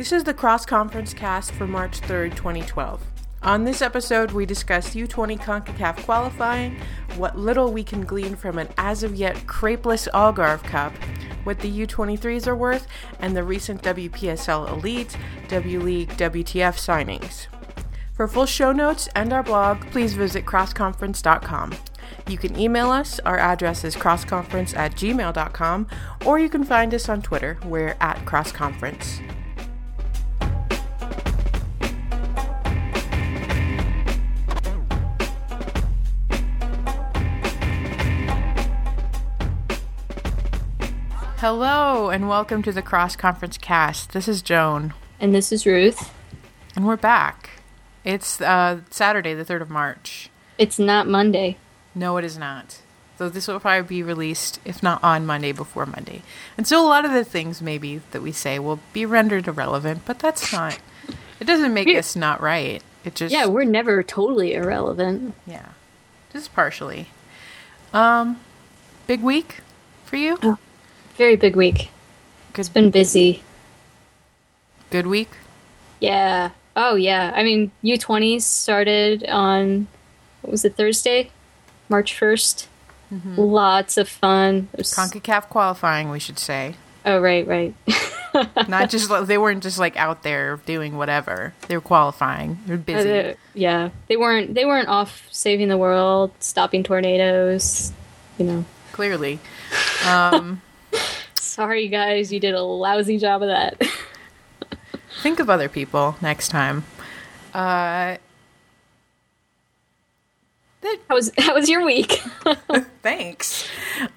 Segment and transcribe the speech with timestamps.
[0.00, 3.04] This is the cross conference cast for March 3rd, 2012.
[3.42, 6.78] On this episode, we discuss U20 CONCACAF qualifying,
[7.18, 10.94] what little we can glean from an as of yet crapeless Algarve Cup,
[11.44, 12.86] what the U23s are worth,
[13.18, 15.18] and the recent WPSL Elite,
[15.48, 17.48] W League, WTF signings.
[18.14, 21.74] For full show notes and our blog, please visit crossconference.com.
[22.26, 23.20] You can email us.
[23.26, 25.86] Our address is crossconference at gmail.com,
[26.24, 27.58] or you can find us on Twitter.
[27.66, 29.20] We're at crossconference.
[41.40, 44.12] Hello, and welcome to the Cross Conference Cast.
[44.12, 44.92] This is Joan.
[45.18, 46.12] And this is Ruth.
[46.76, 47.62] And we're back.
[48.04, 50.28] It's uh, Saturday, the 3rd of March.
[50.58, 51.56] It's not Monday.
[51.94, 52.82] No, it is not.
[53.16, 56.20] So this will probably be released, if not on Monday, before Monday.
[56.58, 60.02] And so a lot of the things maybe that we say will be rendered irrelevant,
[60.04, 60.78] but that's not.
[61.40, 62.82] It doesn't make us not right.
[63.02, 65.32] It just yeah, we're never totally irrelevant.
[65.46, 65.70] Yeah,
[66.34, 67.06] just partially.
[67.94, 68.40] Um,
[69.06, 69.60] big week
[70.04, 70.58] for you.
[71.20, 71.90] Very big week.
[72.54, 72.60] Good.
[72.60, 73.42] It's been busy.
[74.88, 75.28] Good week.
[76.00, 76.52] Yeah.
[76.74, 77.34] Oh yeah.
[77.36, 79.86] I mean, U20 started on
[80.40, 81.30] what was it Thursday,
[81.90, 82.68] March 1st
[83.12, 83.38] mm-hmm.
[83.38, 84.70] Lots of fun.
[84.74, 84.94] Was...
[84.94, 86.76] Concacaf qualifying, we should say.
[87.04, 87.74] Oh right, right.
[88.66, 91.52] Not just they weren't just like out there doing whatever.
[91.68, 92.60] They were qualifying.
[92.64, 93.10] They were busy.
[93.10, 94.54] Uh, yeah, they weren't.
[94.54, 97.92] They weren't off saving the world, stopping tornadoes.
[98.38, 98.64] You know.
[98.92, 99.38] Clearly.
[100.08, 100.62] Um,
[101.60, 102.32] Sorry, guys.
[102.32, 103.86] You did a lousy job of that.
[105.22, 106.84] think of other people next time.
[107.52, 108.16] Uh,
[110.82, 112.12] how was how was your week?
[113.02, 113.68] Thanks.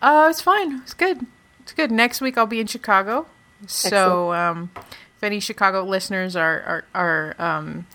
[0.01, 0.77] Uh, it's fine.
[0.83, 1.25] It's good.
[1.59, 1.91] It's good.
[1.91, 3.25] Next week I'll be in Chicago.
[3.67, 7.87] So um, if any Chicago listeners are are, are um,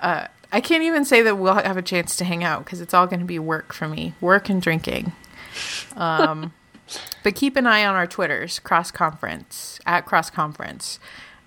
[0.00, 2.94] uh, I can't even say that we'll have a chance to hang out because it's
[2.94, 5.10] all going to be work for me, work and drinking.
[5.96, 6.52] Um,
[7.22, 10.98] but keep an eye on our Twitters, cross conference at cross conference,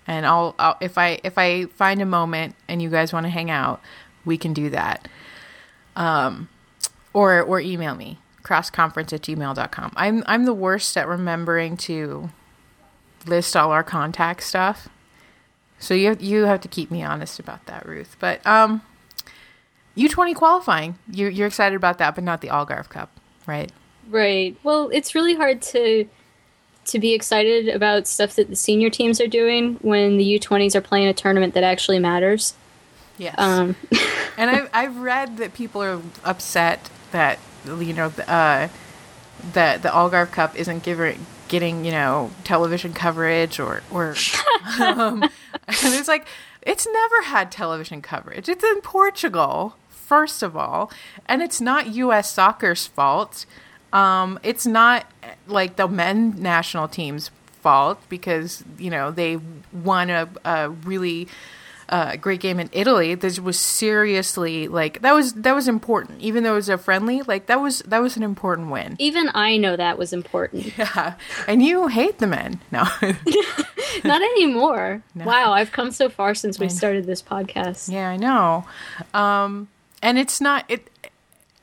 [0.06, 3.30] and I'll, I'll if I if I find a moment and you guys want to
[3.30, 3.80] hang out,
[4.24, 5.08] we can do that
[5.96, 6.48] um,
[7.12, 9.92] or or email me crossconference at gmail.com.
[9.96, 12.30] I'm I'm the worst at remembering to
[13.26, 14.88] list all our contact stuff.
[15.78, 18.16] So you you have to keep me honest about that, Ruth.
[18.20, 18.82] But um
[19.96, 20.98] U20 qualifying.
[21.10, 23.10] You you're excited about that, but not the Algarve Cup,
[23.46, 23.72] right?
[24.08, 24.56] Right.
[24.62, 26.08] Well, it's really hard to
[26.86, 30.82] to be excited about stuff that the senior teams are doing when the U20s are
[30.82, 32.54] playing a tournament that actually matters.
[33.16, 33.34] Yes.
[33.38, 33.76] Um.
[34.36, 38.68] and I've, I've read that people are upset that, you know, uh,
[39.52, 44.14] that the Algarve Cup isn't giving, getting, you know, television coverage or, or
[44.80, 45.30] um, and
[45.68, 46.26] it's like,
[46.62, 48.48] it's never had television coverage.
[48.48, 50.90] It's in Portugal, first of all,
[51.26, 52.32] and it's not U.S.
[52.32, 53.46] soccer's fault.
[53.94, 55.10] Um, it's not
[55.46, 57.30] like the men national team's
[57.62, 59.38] fault because, you know, they
[59.72, 61.28] won a, a really
[61.88, 63.14] uh, great game in Italy.
[63.14, 67.22] This was seriously like that was that was important, even though it was a friendly.
[67.22, 68.96] Like that was that was an important win.
[68.98, 70.72] Even I know that was important.
[70.84, 71.14] Yeah,
[71.46, 72.60] and you hate the men.
[72.72, 72.84] No,
[74.04, 75.02] not anymore.
[75.14, 75.24] No.
[75.24, 77.92] Wow, I've come so far since we started this podcast.
[77.92, 78.66] Yeah, I know.
[79.12, 79.68] Um,
[80.02, 80.90] and it's not it.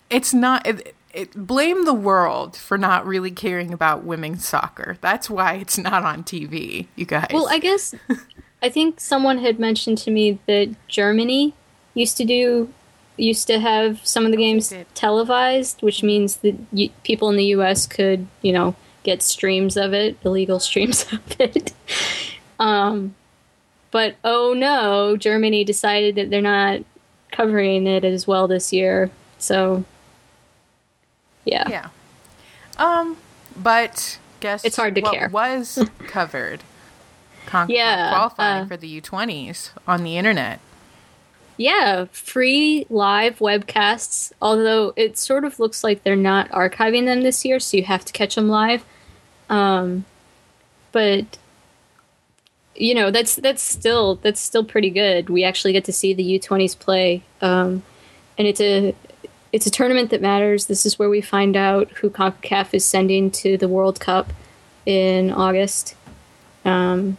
[0.10, 0.66] It's not.
[0.66, 4.98] It, it, blame the world for not really caring about women's soccer.
[5.02, 7.30] That's why it's not on TV, you guys.
[7.34, 7.96] Well, I guess
[8.62, 11.54] I think someone had mentioned to me that Germany
[11.94, 12.72] used to do
[13.18, 17.46] used to have some of the games televised, which means that y- people in the
[17.46, 17.86] U.S.
[17.86, 21.74] could, you know, get streams of it, illegal streams of it.
[22.60, 23.16] um,
[23.92, 26.82] but oh no, Germany decided that they're not
[27.32, 29.12] covering it as well this year.
[29.38, 29.86] So,
[31.46, 31.90] yeah, yeah.
[32.78, 33.18] Um,
[33.56, 35.30] but guess it's hard to what care.
[35.30, 36.64] Was covered
[37.46, 40.60] con- yeah, qualifying uh, for the U20s on the internet.
[41.58, 47.46] Yeah, free live webcasts, although it sort of looks like they're not archiving them this
[47.46, 48.84] year, so you have to catch them live.
[49.50, 50.06] Um,
[50.92, 51.38] but
[52.76, 55.30] you know, that's that's still that's still pretty good.
[55.30, 57.22] We actually get to see the U20s play.
[57.42, 57.84] Um,
[58.38, 58.96] and it's a
[59.52, 60.66] it's a tournament that matters.
[60.66, 64.32] This is where we find out who CONCACAF is sending to the World Cup
[64.86, 65.96] in August.
[66.64, 67.18] Um,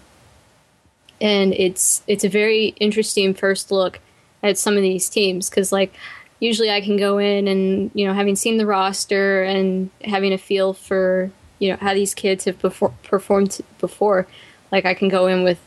[1.20, 4.00] and it's it's a very interesting first look
[4.42, 5.94] at some of these teams because like
[6.40, 10.38] usually I can go in and you know having seen the roster and having a
[10.38, 11.30] feel for
[11.60, 14.26] you know how these kids have perfor- performed before
[14.72, 15.60] like I can go in with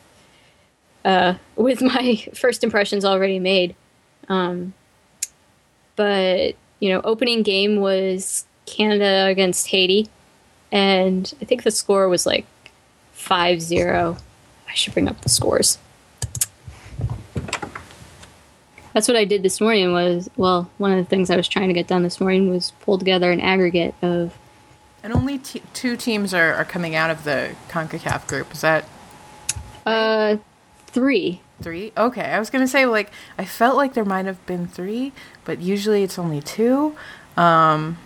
[1.06, 3.76] uh, with my first impressions already made.
[4.28, 4.74] Um,
[5.96, 10.10] but you know, opening game was Canada against Haiti,
[10.72, 12.46] and I think the score was like
[13.16, 14.20] 5-0.
[14.68, 15.78] I should bring up the scores.
[18.94, 19.92] That's what I did this morning.
[19.92, 22.72] Was well, one of the things I was trying to get done this morning was
[22.82, 24.38] pull together an aggregate of.
[25.04, 28.54] And only t- two teams are, are coming out of the Concacaf group.
[28.54, 28.86] Is that
[29.86, 30.38] uh
[30.88, 31.42] three?
[31.62, 31.94] Three?
[31.96, 35.14] Okay, I was gonna say like I felt like there might have been three,
[35.46, 36.96] but usually it's only two.
[37.38, 37.98] Um,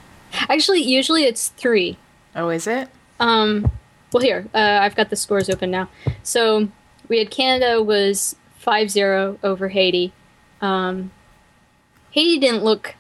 [0.48, 1.98] Actually, usually it's three.
[2.36, 2.90] Oh, is it?
[3.20, 3.72] Um,
[4.14, 5.90] well, here uh, I've got the scores open now.
[6.24, 6.70] So
[7.08, 10.14] we had Canada was 5-0 over Haiti.
[10.62, 11.12] Um,
[12.12, 12.96] Haiti didn't look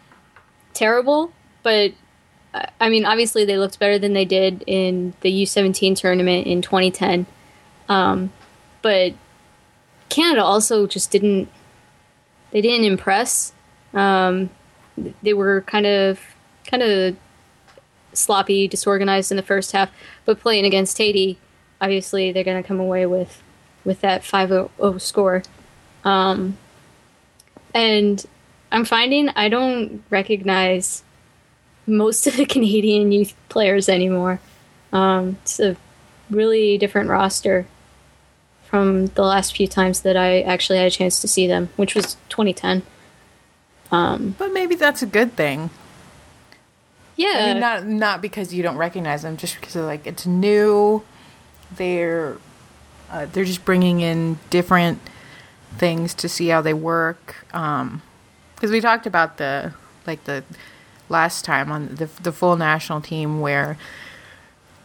[0.74, 1.31] terrible,
[1.63, 1.94] but
[2.80, 7.25] I mean, obviously they looked better than they did in the U17 tournament in 2010.
[7.88, 8.31] Um,
[8.81, 9.13] but
[10.10, 11.50] Canada also just didn't
[12.52, 13.54] they didn't impress.
[13.94, 14.50] Um,
[15.22, 16.20] they were kind of
[16.66, 17.16] kind of
[18.14, 19.92] sloppy, disorganized in the first half,
[20.26, 21.38] but playing against Haiti,
[21.80, 23.42] obviously they're going to come away with
[23.86, 25.42] with that 5-0 score.
[26.04, 26.58] Um,
[27.74, 28.26] and
[28.72, 31.04] I'm finding I don't recognize
[31.88, 34.40] most of the Canadian youth players anymore.
[34.92, 35.76] Um, it's a
[36.30, 37.68] really different roster
[38.69, 41.95] from the last few times that I actually had a chance to see them, which
[41.95, 42.83] was 2010.
[43.92, 45.71] Um, but maybe that's a good thing.
[47.16, 51.04] Yeah, I mean, not not because you don't recognize them, just because like it's new.
[51.75, 52.38] They're
[53.10, 55.01] uh, they're just bringing in different
[55.77, 57.44] things to see how they work.
[57.48, 58.01] Because um,
[58.62, 59.74] we talked about the
[60.06, 60.44] like the
[61.10, 63.77] last time on the the full national team where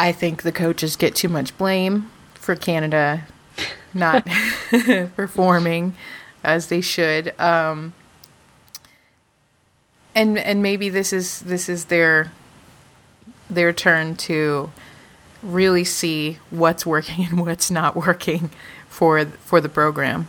[0.01, 3.27] I think the coaches get too much blame for Canada
[3.93, 4.27] not
[5.17, 5.95] performing
[6.43, 7.39] as they should.
[7.41, 7.95] Um,
[10.15, 12.33] and and maybe this is this is their
[13.51, 14.71] their turn to
[15.43, 18.51] really see what's working and what's not working
[18.89, 20.29] for for the program.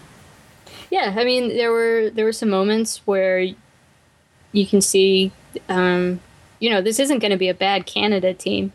[0.91, 3.45] Yeah, I mean there were there were some moments where
[4.51, 5.31] you can see
[5.69, 6.19] um,
[6.59, 8.71] you know, this isn't going to be a bad Canada team.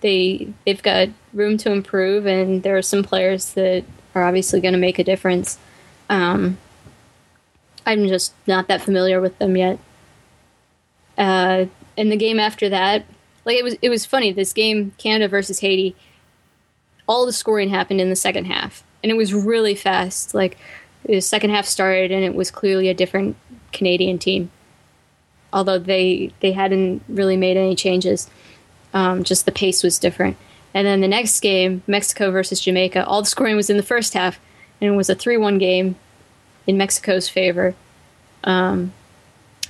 [0.00, 4.72] They they've got room to improve and there are some players that are obviously going
[4.72, 5.58] to make a difference.
[6.08, 6.58] Um,
[7.86, 9.78] I'm just not that familiar with them yet.
[11.16, 11.66] Uh,
[11.96, 13.04] and the game after that,
[13.44, 14.32] like it was, it was funny.
[14.32, 15.94] This game, Canada versus Haiti,
[17.06, 20.34] all the scoring happened in the second half, and it was really fast.
[20.34, 20.56] Like
[21.04, 23.36] the second half started, and it was clearly a different
[23.72, 24.50] Canadian team.
[25.52, 28.30] Although they they hadn't really made any changes,
[28.94, 30.36] um, just the pace was different.
[30.72, 34.14] And then the next game, Mexico versus Jamaica, all the scoring was in the first
[34.14, 34.38] half,
[34.80, 35.96] and it was a 3 1 game
[36.66, 37.74] in Mexico's favor.
[38.44, 38.92] Um,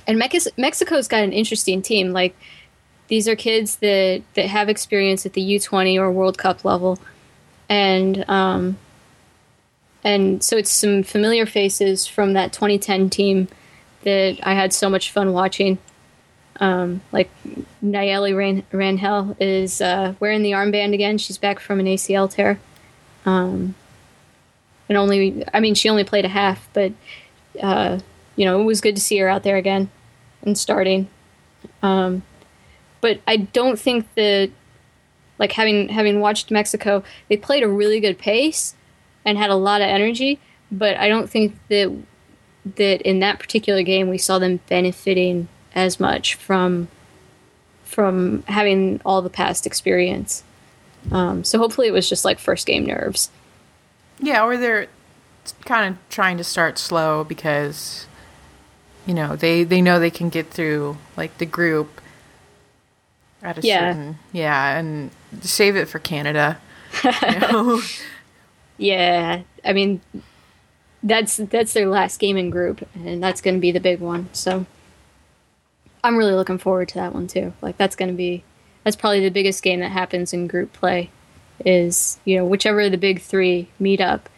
[0.07, 2.11] and Mex- Mexico's got an interesting team.
[2.11, 2.35] Like,
[3.07, 6.97] these are kids that, that have experience at the U20 or World Cup level.
[7.67, 8.77] And, um,
[10.03, 13.47] and so it's some familiar faces from that 2010 team
[14.03, 15.77] that I had so much fun watching.
[16.61, 17.29] Um, like
[17.83, 21.17] Nayeli Ran- Rangel is uh, wearing the armband again.
[21.17, 22.59] She's back from an ACL tear.
[23.25, 23.73] Um,
[24.87, 26.93] and only, I mean, she only played a half, but
[27.61, 27.99] uh,
[28.35, 29.89] you know, it was good to see her out there again
[30.43, 31.07] and starting.
[31.81, 32.23] Um,
[33.01, 34.51] but I don't think that,
[35.39, 38.75] like having having watched Mexico, they played a really good pace
[39.25, 40.39] and had a lot of energy.
[40.71, 41.91] But I don't think that
[42.75, 46.87] that in that particular game we saw them benefiting as much from
[47.83, 50.43] from having all the past experience.
[51.11, 53.29] Um, so hopefully it was just like first game nerves.
[54.19, 54.87] Yeah, or they're
[55.65, 58.05] kind of trying to start slow because
[59.07, 61.99] you know they they know they can get through like the group
[63.41, 63.93] at a Yeah.
[63.93, 65.09] certain yeah and
[65.41, 66.59] save it for Canada.
[67.03, 67.81] You know?
[68.77, 70.01] Yeah, I mean
[71.03, 74.29] that's that's their last game in group, and that's going to be the big one.
[74.33, 74.65] So
[76.03, 77.53] I'm really looking forward to that one too.
[77.61, 78.43] Like that's going to be
[78.83, 81.09] that's probably the biggest game that happens in group play.
[81.63, 84.29] Is you know whichever the big three meet up,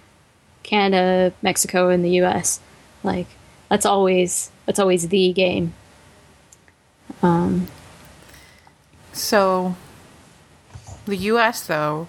[0.64, 2.60] Canada, Mexico, and the U.S.
[3.04, 3.28] Like
[3.70, 5.74] that's always that's always the game.
[7.22, 7.68] Um,
[9.14, 9.76] So
[11.06, 11.66] the U.S.
[11.66, 12.08] though,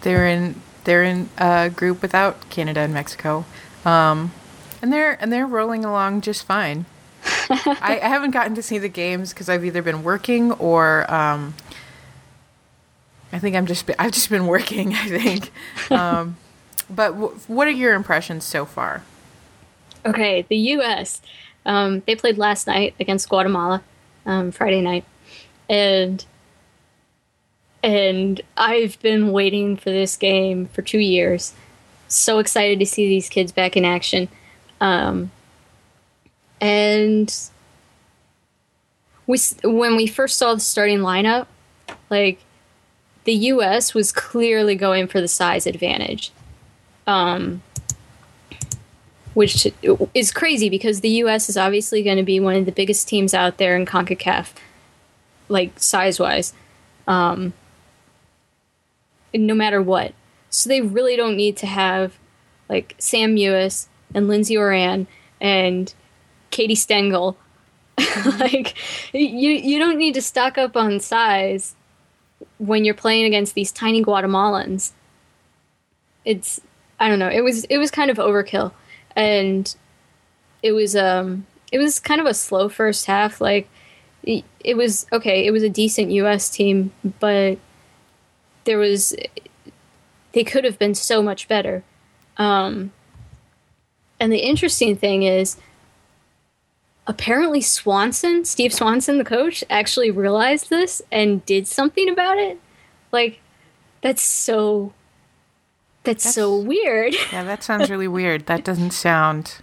[0.00, 3.44] they're in they're in a group without Canada and Mexico,
[3.84, 4.32] um,
[4.80, 6.86] and they're and they're rolling along just fine.
[7.50, 11.54] I, I haven't gotten to see the games because I've either been working or um,
[13.32, 14.94] I think I'm just I've just been working.
[14.94, 15.52] I think,
[15.90, 16.36] um,
[16.90, 19.02] but w- what are your impressions so far?
[20.04, 21.20] Okay, the U.S.
[21.64, 23.82] Um, they played last night against Guatemala,
[24.26, 25.04] um, Friday night,
[25.68, 26.24] and
[27.82, 31.54] and I've been waiting for this game for two years.
[32.08, 34.28] So excited to see these kids back in action,
[34.80, 35.30] um,
[36.62, 37.50] and
[39.26, 41.46] we when we first saw the starting lineup,
[42.08, 42.38] like
[43.24, 43.94] the U.S.
[43.94, 46.32] was clearly going for the size advantage.
[47.06, 47.62] Um,
[49.34, 49.66] which
[50.14, 51.48] is crazy because the U.S.
[51.48, 54.50] is obviously going to be one of the biggest teams out there in CONCACAF,
[55.48, 56.52] like size wise,
[57.08, 57.54] um,
[59.34, 60.12] no matter what.
[60.50, 62.18] So they really don't need to have
[62.68, 65.06] like Sam Mewis and Lindsey Horan
[65.40, 65.92] and
[66.52, 67.36] Katie Stengel.
[68.38, 68.74] like
[69.12, 71.74] you, you don't need to stock up on size
[72.58, 74.92] when you're playing against these tiny Guatemalans.
[76.24, 76.60] It's
[77.00, 77.28] I don't know.
[77.28, 78.72] It was it was kind of overkill
[79.16, 79.74] and
[80.62, 83.68] it was um it was kind of a slow first half like
[84.22, 87.58] it, it was okay it was a decent us team but
[88.64, 89.14] there was
[90.32, 91.82] they could have been so much better
[92.36, 92.92] um
[94.20, 95.56] and the interesting thing is
[97.06, 102.60] apparently swanson steve swanson the coach actually realized this and did something about it
[103.10, 103.40] like
[104.02, 104.92] that's so
[106.04, 107.14] that's, That's so weird.
[107.30, 108.46] yeah, that sounds really weird.
[108.46, 109.58] That doesn't sound.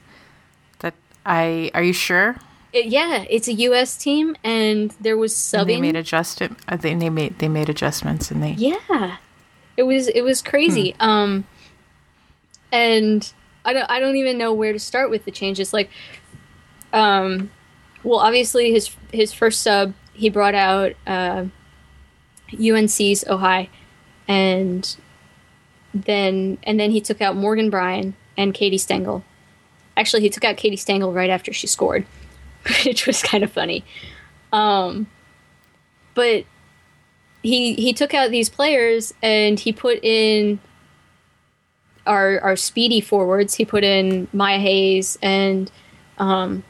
[0.80, 0.94] That
[1.26, 2.38] I are you sure?
[2.72, 3.98] It, yeah, it's a U.S.
[3.98, 5.60] team, and there was subbing.
[5.62, 6.56] And they made adjusted.
[6.68, 8.52] Uh, they, they made they made adjustments, and they.
[8.52, 9.18] Yeah,
[9.76, 10.92] it was it was crazy.
[11.00, 11.10] Hmm.
[11.10, 11.46] Um,
[12.72, 13.34] and
[13.66, 15.74] I don't I don't even know where to start with the changes.
[15.74, 15.90] Like,
[16.94, 17.52] um,
[18.04, 21.46] well, obviously his his first sub he brought out uh,
[22.54, 23.70] UNC's Ohai,
[24.28, 24.98] and
[25.94, 29.24] then and then he took out Morgan Brian and Katie Stengel.
[29.98, 32.06] Actually, he took out Katie Stengel right after she scored,
[32.86, 33.84] which was kind of funny.
[34.52, 35.08] Um,
[36.16, 36.46] but
[37.44, 40.60] he he took out these players and he put in
[42.06, 43.56] our our speedy forwards.
[43.56, 45.72] He put in Maya Hayes and
[46.18, 46.64] um,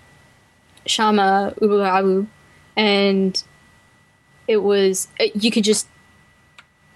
[0.90, 2.28] Chioma Ubogagu,
[2.76, 3.42] and
[4.48, 5.88] it was you could just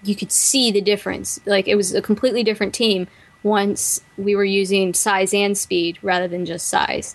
[0.02, 1.40] you could see the difference.
[1.46, 3.06] Like it was a completely different team
[3.42, 7.14] once we were using size and speed rather than just size.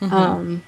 [0.00, 0.14] Mm-hmm.
[0.14, 0.62] Um,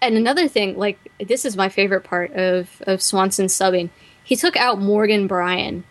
[0.00, 3.90] and another thing, like this is my favorite part of of Swanson subbing.
[4.24, 5.84] He took out Morgan Brian.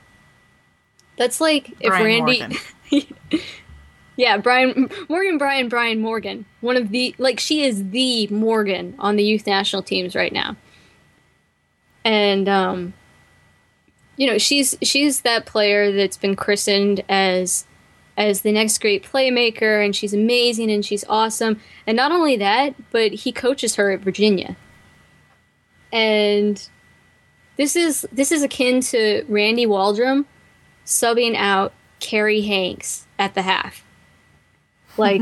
[1.17, 2.57] That's like if Brian Randy.
[4.19, 9.15] yeah, Brian Morgan Brian Brian Morgan, one of the like she is the Morgan on
[9.15, 10.57] the youth national teams right now.
[12.03, 12.93] And um,
[14.17, 17.65] you know she's she's that player that's been christened as
[18.17, 21.61] as the next great playmaker and she's amazing and she's awesome.
[21.87, 24.57] And not only that but he coaches her at virginia.
[25.93, 26.61] And
[27.55, 30.25] this is this is akin to randy waldrum
[30.85, 31.71] subbing out
[32.01, 33.85] kerri hanks at the half
[34.97, 35.21] like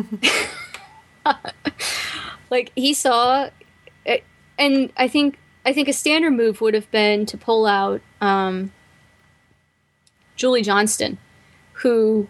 [2.50, 3.50] like he saw
[4.58, 8.72] and i think I think a standard move would have been to pull out um,
[10.38, 11.18] Julie Johnston,
[11.74, 12.30] who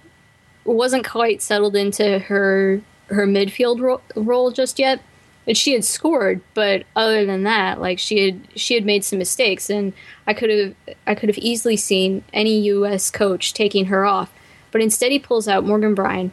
[0.65, 5.01] wasn't quite settled into her her midfield ro- role just yet.
[5.45, 9.19] And she had scored, but other than that, like she had she had made some
[9.19, 9.93] mistakes, and
[10.25, 10.75] I could have
[11.05, 13.11] I could have easily seen any U.S.
[13.11, 14.33] coach taking her off,
[14.71, 16.31] but instead he pulls out Morgan Brian,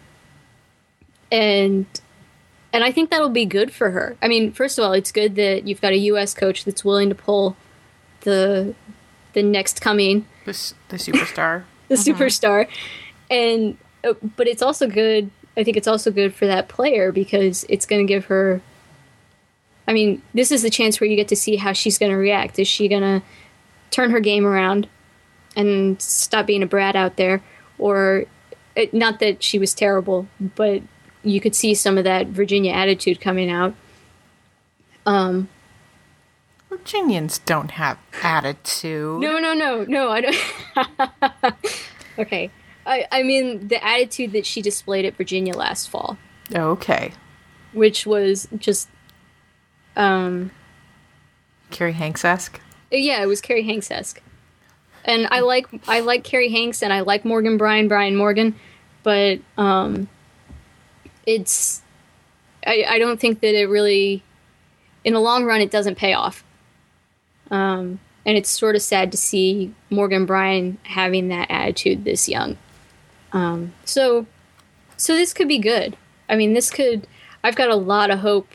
[1.34, 1.86] and
[2.72, 4.16] and I think that'll be good for her.
[4.22, 6.32] I mean, first of all, it's good that you've got a U.S.
[6.32, 7.56] coach that's willing to pull
[8.20, 8.74] the
[9.32, 10.52] the next coming, the,
[10.88, 12.22] the superstar, the mm-hmm.
[12.22, 12.68] superstar,
[13.28, 15.30] and uh, but it's also good.
[15.56, 18.60] I think it's also good for that player because it's going to give her.
[19.86, 22.16] I mean, this is the chance where you get to see how she's going to
[22.16, 22.58] react.
[22.58, 23.22] Is she going to
[23.90, 24.88] turn her game around
[25.56, 27.42] and stop being a brat out there,
[27.76, 28.24] or
[28.76, 30.82] it, not that she was terrible, but
[31.24, 33.74] you could see some of that Virginia attitude coming out.
[35.06, 35.48] Um,
[36.68, 39.20] Virginians don't have attitude.
[39.20, 40.10] No, no, no, no.
[40.10, 41.54] I don't.
[42.18, 42.50] okay,
[42.86, 46.18] I I mean the attitude that she displayed at Virginia last fall.
[46.54, 47.12] Okay.
[47.72, 48.88] Which was just,
[49.96, 50.50] um,
[51.70, 52.60] Kerri Hanks esque.
[52.90, 54.22] Yeah, it was Kerri Hanks esque,
[55.04, 58.54] and I like I like Kerri Hanks and I like Morgan Brian Brian Morgan,
[59.02, 60.08] but um,
[61.26, 61.82] it's
[62.66, 64.22] I, I don't think that it really
[65.04, 66.44] in the long run it doesn't pay off.
[67.50, 72.56] Um, and it's sort of sad to see Morgan Brian having that attitude this young.
[73.32, 74.26] Um, so,
[74.96, 75.96] so this could be good.
[76.28, 77.06] I mean, this could.
[77.42, 78.48] I've got a lot of hope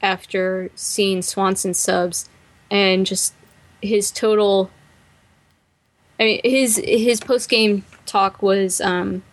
[0.00, 2.28] after seeing Swanson subs
[2.70, 3.34] and just
[3.82, 4.70] his total.
[6.20, 9.24] I mean, his his post game talk was um,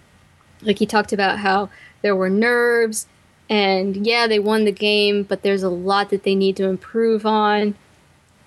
[0.64, 1.70] like he talked about how
[2.06, 3.08] there were nerves
[3.50, 7.26] and yeah, they won the game, but there's a lot that they need to improve
[7.26, 7.74] on,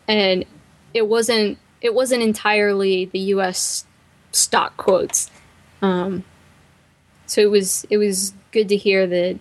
[0.06, 0.44] and
[0.94, 3.84] it wasn't it wasn't entirely the U.S.
[4.30, 5.28] stock quotes.
[5.82, 6.22] Um,
[7.26, 9.40] so it was it was good to hear that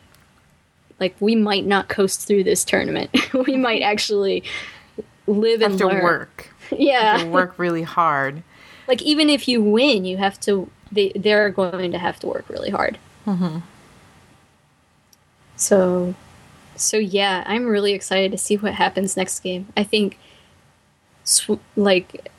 [0.99, 3.11] like we might not coast through this tournament.
[3.47, 4.43] we might actually
[5.27, 6.03] live have and to learn.
[6.03, 6.49] work.
[6.75, 8.41] Yeah, Have to work really hard.
[8.87, 10.69] like even if you win, you have to.
[10.91, 12.97] They they're going to have to work really hard.
[13.25, 13.59] Mm-hmm.
[15.57, 16.15] So,
[16.75, 19.67] so yeah, I'm really excited to see what happens next game.
[19.75, 20.17] I think,
[21.23, 22.31] sw- like,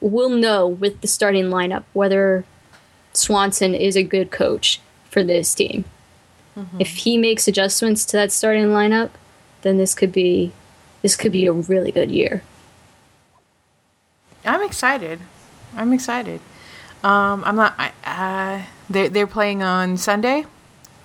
[0.00, 2.44] we'll know with the starting lineup whether
[3.12, 5.84] Swanson is a good coach for this team.
[6.78, 9.10] If he makes adjustments to that starting lineup,
[9.62, 10.52] then this could be
[11.00, 12.42] this could be a really good year.
[14.44, 15.20] I'm excited.
[15.74, 16.40] I'm excited.
[17.02, 17.74] Um, I'm not.
[17.78, 20.44] I, uh, they're they're playing on Sunday,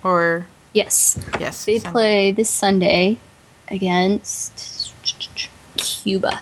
[0.03, 0.47] or
[0.77, 1.91] Yes, yes, they Sunday.
[1.91, 3.17] play this Sunday
[3.67, 4.93] against
[5.77, 6.41] Cuba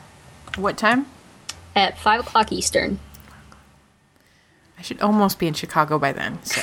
[0.57, 1.05] What time?
[1.75, 2.99] at five o'clock Eastern.
[4.77, 6.43] I should almost be in Chicago by then.
[6.43, 6.61] So,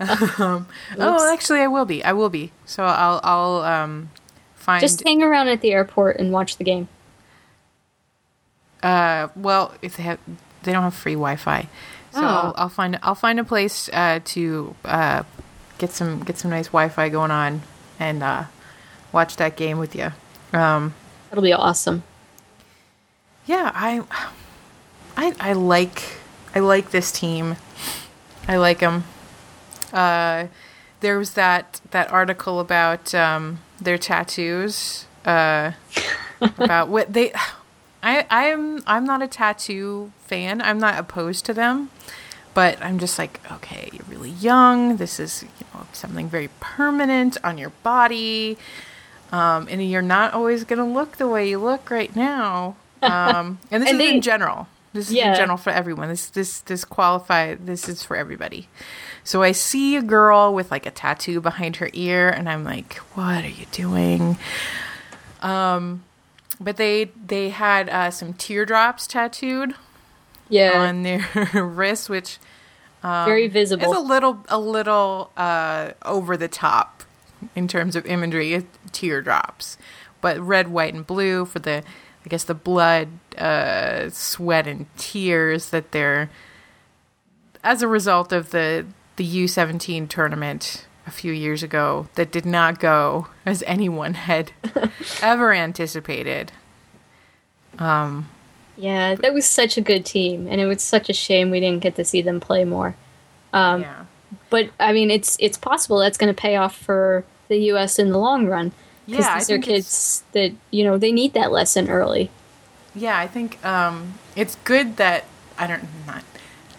[0.42, 0.66] um,
[0.98, 2.02] oh, actually, I will be.
[2.02, 2.50] I will be.
[2.66, 4.10] So I'll I'll um,
[4.56, 4.80] find.
[4.80, 6.88] Just hang around at the airport and watch the game.
[8.82, 10.18] uh, well, if they have,
[10.64, 11.68] they don't have free Wi-Fi,
[12.10, 12.26] so Oh.
[12.26, 15.22] I'll, I'll find I'll find a place uh, to uh,
[15.78, 17.62] get some get some nice Wi-Fi going on
[17.98, 18.44] and uh,
[19.12, 20.12] watch that game with you.
[20.52, 20.94] Um,
[21.30, 22.02] That'll be awesome.
[23.46, 24.02] yeah, I,
[25.16, 26.02] I I like
[26.54, 27.56] I like this team.
[28.46, 29.04] I like them.
[29.92, 30.46] Uh,
[31.00, 35.06] there was that that article about um, their tattoos.
[35.24, 35.72] Uh,
[36.58, 37.32] about what they.
[38.02, 40.60] I I'm I'm not a tattoo fan.
[40.60, 41.90] I'm not opposed to them,
[42.52, 44.96] but I'm just like, okay, you're really young.
[44.98, 45.44] This is
[45.92, 48.56] something very permanent on your body,
[49.32, 52.76] um, and you're not always gonna look the way you look right now.
[53.04, 54.66] Um, and this And is they- in general.
[54.94, 55.30] This is Yeah.
[55.32, 56.08] in general for everyone.
[56.08, 57.54] This this this qualify.
[57.54, 58.68] This is for everybody.
[59.24, 62.94] So I see a girl with like a tattoo behind her ear, and I'm like,
[63.14, 64.38] what are you doing?
[65.42, 66.04] Um,
[66.60, 69.74] but they they had uh, some teardrops tattooed
[70.48, 72.38] Yeah, on their wrist, which
[73.04, 73.96] very is visible.
[73.96, 77.02] a little a little uh, over the top
[77.54, 78.54] in terms of imagery.
[78.54, 79.76] It, teardrops,
[80.20, 81.82] but red, white, and blue for the
[82.24, 86.30] I guess the blood, uh, sweat, and tears that they're
[87.62, 88.86] as a result of the
[89.16, 94.52] the U seventeen tournament a few years ago that did not go as anyone had
[95.22, 96.52] ever anticipated.
[97.78, 98.30] Um,
[98.76, 101.82] yeah, that was such a good team, and it was such a shame we didn't
[101.82, 102.96] get to see them play more.
[103.52, 104.04] Um, yeah.
[104.50, 107.98] But I mean, it's it's possible that's going to pay off for the U.S.
[107.98, 108.72] in the long run.
[109.06, 112.30] Because Yeah, I these are kids that you know they need that lesson early.
[112.94, 115.24] Yeah, I think um, it's good that
[115.58, 116.24] I don't not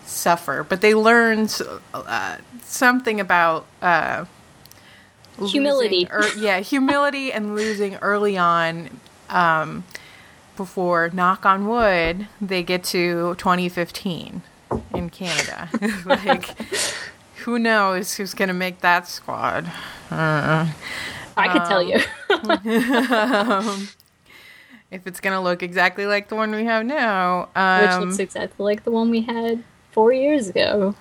[0.06, 1.48] suffer, but they learn
[1.94, 4.26] uh, something about uh,
[5.38, 6.08] Humility.
[6.12, 9.02] ear- yeah, humility and losing early on.
[9.30, 9.84] Um,
[10.56, 14.42] before, knock on wood, they get to 2015
[14.94, 15.70] in Canada.
[16.06, 16.50] like,
[17.44, 19.72] who knows who's going to make that squad?
[20.12, 20.68] Uh,
[21.38, 21.96] I could tell you.
[24.92, 27.42] if it's going to look exactly like the one we have now.
[27.42, 27.56] Which
[27.92, 30.96] Um, looks exactly like the one we had four years ago.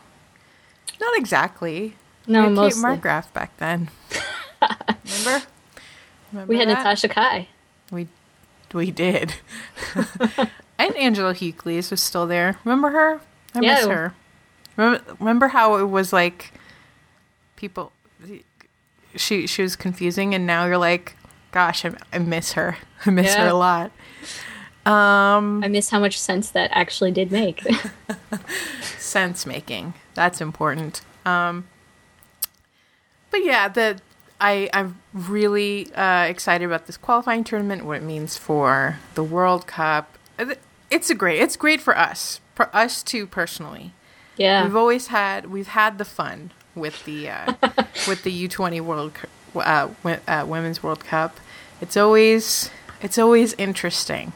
[1.01, 1.97] Not exactly.
[2.27, 2.83] No, we had mostly.
[2.83, 3.91] Kate Markgraf back then.
[4.63, 5.47] Remember?
[6.33, 6.79] Remember We had that?
[6.79, 7.49] Natasha Kai.
[8.75, 9.35] We did.
[10.79, 12.59] and Angela Hucles was still there.
[12.65, 13.21] Remember her?
[13.55, 14.15] I miss her.
[14.77, 16.53] Remember, remember how it was like
[17.55, 17.93] people
[19.15, 21.17] she she was confusing and now you're like
[21.53, 22.77] gosh I, I miss her.
[23.07, 23.93] I miss her a lot.
[24.85, 27.63] Um I miss how much sense that actually did make.
[28.99, 29.95] sense making.
[30.15, 31.03] That's important.
[31.25, 31.69] Um,
[33.31, 34.01] but yeah, the
[34.45, 37.87] I I'm really uh, excited about this qualifying tournament.
[37.87, 40.19] What it means for the World Cup.
[40.91, 41.41] It's a great.
[41.41, 42.41] It's great for us.
[42.55, 43.93] For us too, personally.
[44.37, 44.63] yeah.
[44.63, 47.55] We've always had we've had the fun with the uh,
[48.07, 49.13] with the U twenty World
[49.57, 49.89] uh,
[50.29, 51.41] uh, Women's World Cup.
[51.81, 54.35] It's always it's always interesting.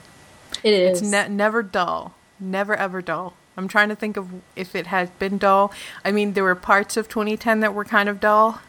[0.63, 1.03] It is.
[1.03, 2.15] It's ne- never dull.
[2.41, 3.35] Never ever dull.
[3.59, 5.71] I'm trying to think of if it has been dull.
[6.05, 8.61] I mean, there were parts of 2010 that were kind of dull,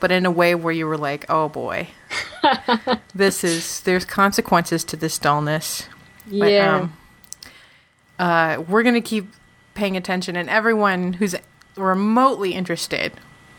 [0.00, 1.88] but in a way where you were like, "Oh boy,
[3.14, 5.88] this is there's consequences to this dullness."
[6.26, 6.76] But, Yeah.
[6.76, 6.92] um,
[8.18, 9.28] uh, we're gonna keep
[9.74, 11.34] paying attention, and everyone who's
[11.76, 13.12] remotely interested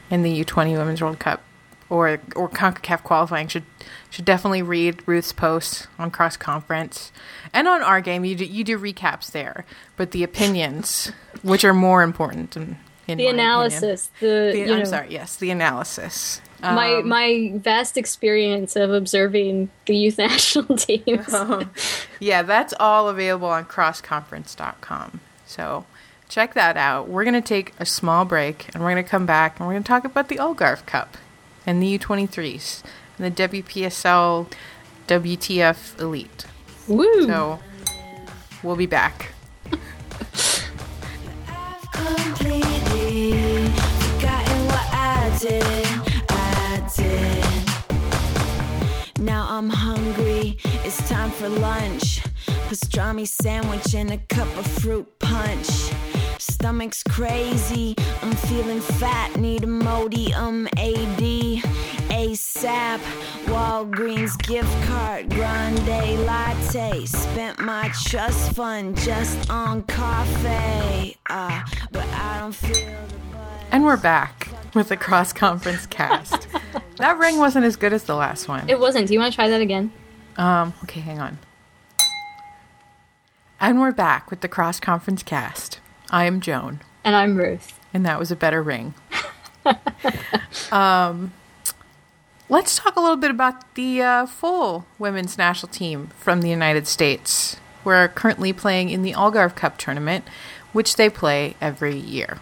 [0.10, 1.42] in the U20 Women's World Cup
[1.90, 3.64] or or Concacaf qualifying should
[4.10, 7.12] should definitely read Ruth's posts on cross conference
[7.54, 8.24] and on our game.
[8.24, 9.66] You do, you do recaps there,
[9.98, 11.12] but the opinions,
[11.44, 13.46] which are more important, in, in the my opinion.
[13.46, 16.42] analysis, the, I'm know, sorry, yes, the analysis.
[16.62, 21.34] my Um, my vast experience of observing the youth national teams.
[22.20, 25.20] yeah, that's all available on crossconference.com.
[25.46, 25.86] So
[26.30, 27.08] check that out.
[27.08, 29.74] We're going to take a small break and we're going to come back and we're
[29.74, 31.18] going to talk about the Algarve Cup
[31.66, 32.84] and the U23s
[33.18, 34.52] and the WPSL
[35.08, 36.46] WTF Elite.
[36.88, 37.26] Woo!
[37.26, 37.60] So
[38.64, 39.32] we'll be back.
[43.16, 45.88] forgotten what I did.
[46.30, 47.46] I did.
[49.22, 50.58] Now I'm hungry.
[50.84, 52.22] It's time for lunch.
[52.68, 55.94] Pastrami sandwich and a cup of fruit punch.
[56.40, 57.96] Stomach's crazy.
[58.22, 59.38] I'm feeling fat.
[59.38, 61.45] Need a modium AD.
[62.26, 62.98] ASAP.
[63.46, 65.30] Walgreens gift card.
[65.30, 67.06] Grande latte.
[67.06, 71.18] Spent my trust fund just on coffee.
[71.30, 71.62] Uh,
[71.92, 73.16] but I don't feel the.
[73.72, 76.48] And we're back with the cross conference cast.
[76.98, 78.68] that ring wasn't as good as the last one.
[78.70, 79.08] It wasn't.
[79.08, 79.92] Do you want to try that again?
[80.38, 81.38] Um, okay, hang on.
[83.60, 85.80] And we're back with the cross conference cast.
[86.10, 87.80] I am Joan, And I'm Ruth.
[87.94, 88.94] and that was a better ring.
[90.72, 91.32] um,
[92.50, 96.88] let's talk a little bit about the uh, full women's national team from the United
[96.88, 97.58] States.
[97.84, 100.26] We're currently playing in the Algarve Cup tournament,
[100.74, 102.40] which they play every year.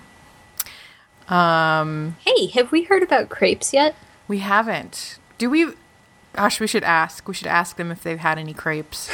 [1.28, 3.96] Um, Hey, have we heard about crepes yet?
[4.28, 5.18] we haven't.
[5.38, 5.74] Do we?
[6.34, 7.28] Gosh, we should ask.
[7.28, 9.10] We should ask them if they've had any crepes.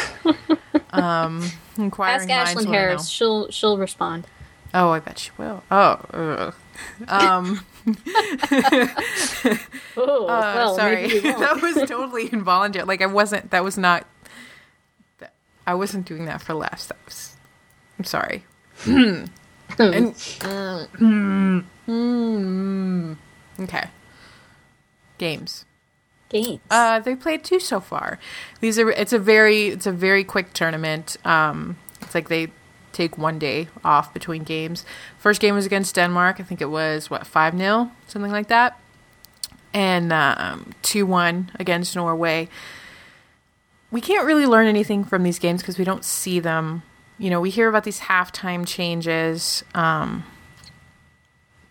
[0.91, 2.73] um, inquiring Ask minds Ashlyn.
[2.73, 3.09] Harris.
[3.09, 4.27] She'll she'll respond.
[4.73, 5.63] Oh, I bet she will.
[5.71, 6.53] Oh, ugh.
[7.07, 7.65] um,
[9.97, 11.39] Oh, uh, well, sorry, maybe we won't.
[11.39, 12.85] that was totally involuntary.
[12.85, 13.51] Like I wasn't.
[13.51, 14.05] That was not.
[15.19, 15.33] that-
[15.65, 16.87] I wasn't doing that for laughs.
[16.87, 17.35] That was.
[17.97, 18.45] I'm sorry.
[18.85, 19.29] and,
[19.77, 23.17] mm, mm,
[23.61, 23.89] okay.
[25.17, 25.65] Games.
[26.29, 26.59] Games.
[26.69, 28.19] Uh, they played two so far.
[28.61, 31.17] These are it's a very it's a very quick tournament.
[31.25, 32.47] Um, it's like they
[32.91, 34.85] take one day off between games.
[35.17, 36.37] First game was against Denmark.
[36.39, 38.79] I think it was what five 0 something like that,
[39.73, 42.49] and um, two one against Norway.
[43.91, 46.83] We can't really learn anything from these games because we don't see them.
[47.17, 49.63] You know, we hear about these halftime changes.
[49.73, 50.23] Um,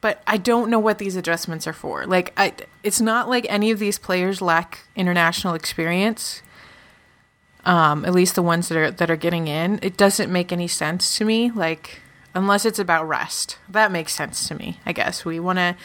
[0.00, 2.06] but I don't know what these adjustments are for.
[2.06, 2.52] Like, I,
[2.82, 6.42] it's not like any of these players lack international experience.
[7.68, 10.68] Um, at least the ones that are that are getting in, it doesn't make any
[10.68, 11.50] sense to me.
[11.50, 12.00] Like,
[12.34, 14.80] unless it's about rest, that makes sense to me.
[14.86, 15.76] I guess we want to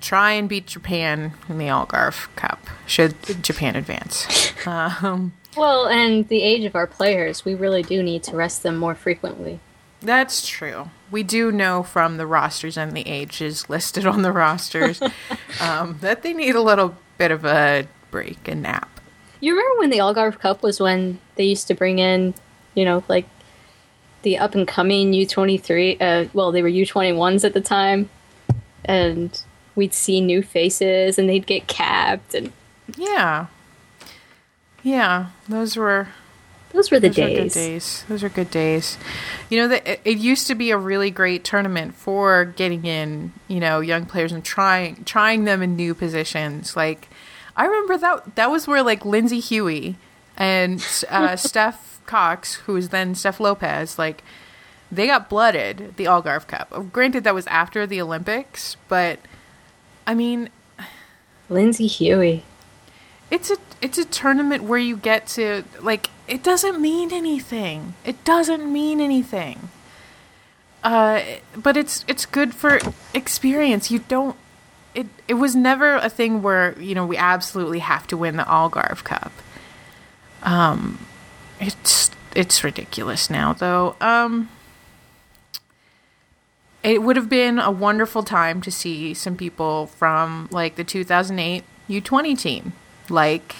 [0.00, 2.66] try and beat Japan in the Algarve Cup.
[2.86, 4.52] Should Japan advance?
[4.66, 8.76] Um, well, and the age of our players, we really do need to rest them
[8.76, 9.60] more frequently.
[10.00, 10.90] That's true.
[11.10, 15.00] We do know from the rosters and the ages listed on the rosters
[15.60, 18.99] um, that they need a little bit of a break, a nap.
[19.40, 22.34] You remember when the Algarve Cup was when they used to bring in,
[22.74, 23.26] you know, like
[24.22, 28.10] the up and coming U23, uh, well, they were U21s at the time,
[28.84, 29.42] and
[29.74, 32.52] we'd see new faces and they'd get capped, and
[32.96, 33.46] Yeah.
[34.82, 36.08] Yeah, those were
[36.72, 37.54] those were the those were good days.
[37.54, 38.04] days.
[38.08, 38.96] Those are good days.
[39.48, 43.32] You know, that it, it used to be a really great tournament for getting in,
[43.48, 46.76] you know, young players and trying trying them in new positions.
[46.76, 47.08] Like
[47.56, 49.96] I remember that that was where like Lindsay Huie
[50.36, 54.22] and uh, Steph Cox, who was then Steph Lopez, like
[54.90, 56.92] they got blooded the Algarve Cup.
[56.92, 59.20] Granted, that was after the Olympics, but
[60.06, 60.50] I mean,
[61.48, 62.42] Lindsay Huie.
[63.30, 67.94] it's a it's a tournament where you get to like it doesn't mean anything.
[68.04, 69.70] It doesn't mean anything.
[70.82, 71.22] Uh,
[71.54, 72.78] but it's it's good for
[73.14, 73.90] experience.
[73.90, 74.36] You don't.
[74.94, 78.42] It it was never a thing where you know we absolutely have to win the
[78.44, 79.32] Algarve Cup.
[80.42, 81.06] Um,
[81.60, 83.96] it's it's ridiculous now though.
[84.00, 84.48] Um.
[86.82, 91.62] It would have been a wonderful time to see some people from like the 2008
[91.90, 92.72] U20 team,
[93.10, 93.54] like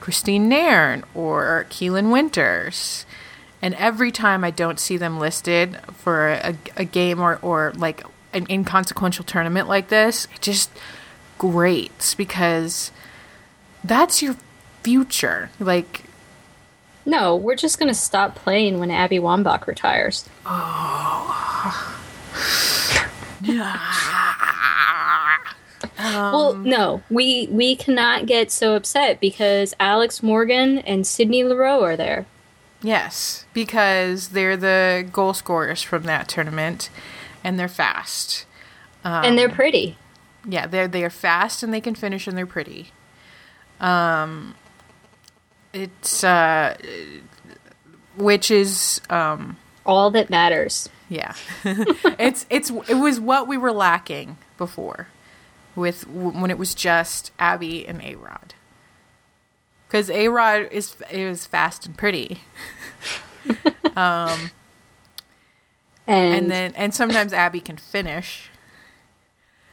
[0.00, 3.06] Christine Nairn or Keelin Winters,
[3.62, 8.02] And every time I don't see them listed for a, a game or, or like
[8.36, 10.70] an inconsequential tournament like this, it just
[11.38, 12.90] great because
[13.82, 14.36] that's your
[14.82, 15.50] future.
[15.58, 16.02] Like,
[17.04, 20.28] No, we're just gonna stop playing when Abby Wambach retires.
[20.44, 22.02] Oh
[25.98, 31.80] well, um, no, we we cannot get so upset because Alex Morgan and Sydney Leroux
[31.82, 32.26] are there.
[32.82, 36.90] yes, because they're the goal scorers from that tournament
[37.46, 38.44] and they're fast.
[39.04, 39.96] and they're pretty.
[40.48, 42.90] Yeah, they're they are fast and they can finish and they're pretty.
[43.80, 44.54] Um,
[45.72, 46.76] it's uh,
[48.16, 50.88] which is um, All that matters.
[51.08, 55.08] yeah, it's it's it was what we were lacking before,
[55.74, 58.54] with when it was just Abby and A Rod.
[59.86, 62.40] Because A Rod is is fast and pretty,
[66.06, 68.48] And, and then and sometimes Abby can finish.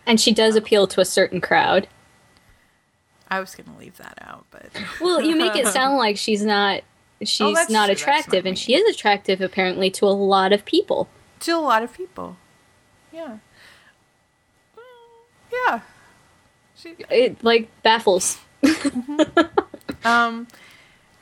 [0.06, 1.88] and she does appeal to a certain crowd.
[3.30, 4.69] I was gonna leave that out, but
[5.02, 6.82] Well, you make it sound like she's not
[7.22, 7.93] she's Oh, not true.
[7.93, 11.08] Attractive not and she is attractive apparently to a lot of people.
[11.41, 12.38] to a lot of people.
[13.12, 13.38] Yeah.
[15.52, 15.82] Yeah.
[16.76, 18.39] She, It like baffles.
[20.04, 20.48] um,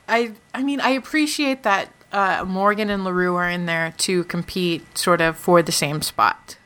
[0.08, 4.96] I I mean I appreciate that uh, Morgan and Leroux are in there to compete
[4.96, 6.56] sort of for the same spot.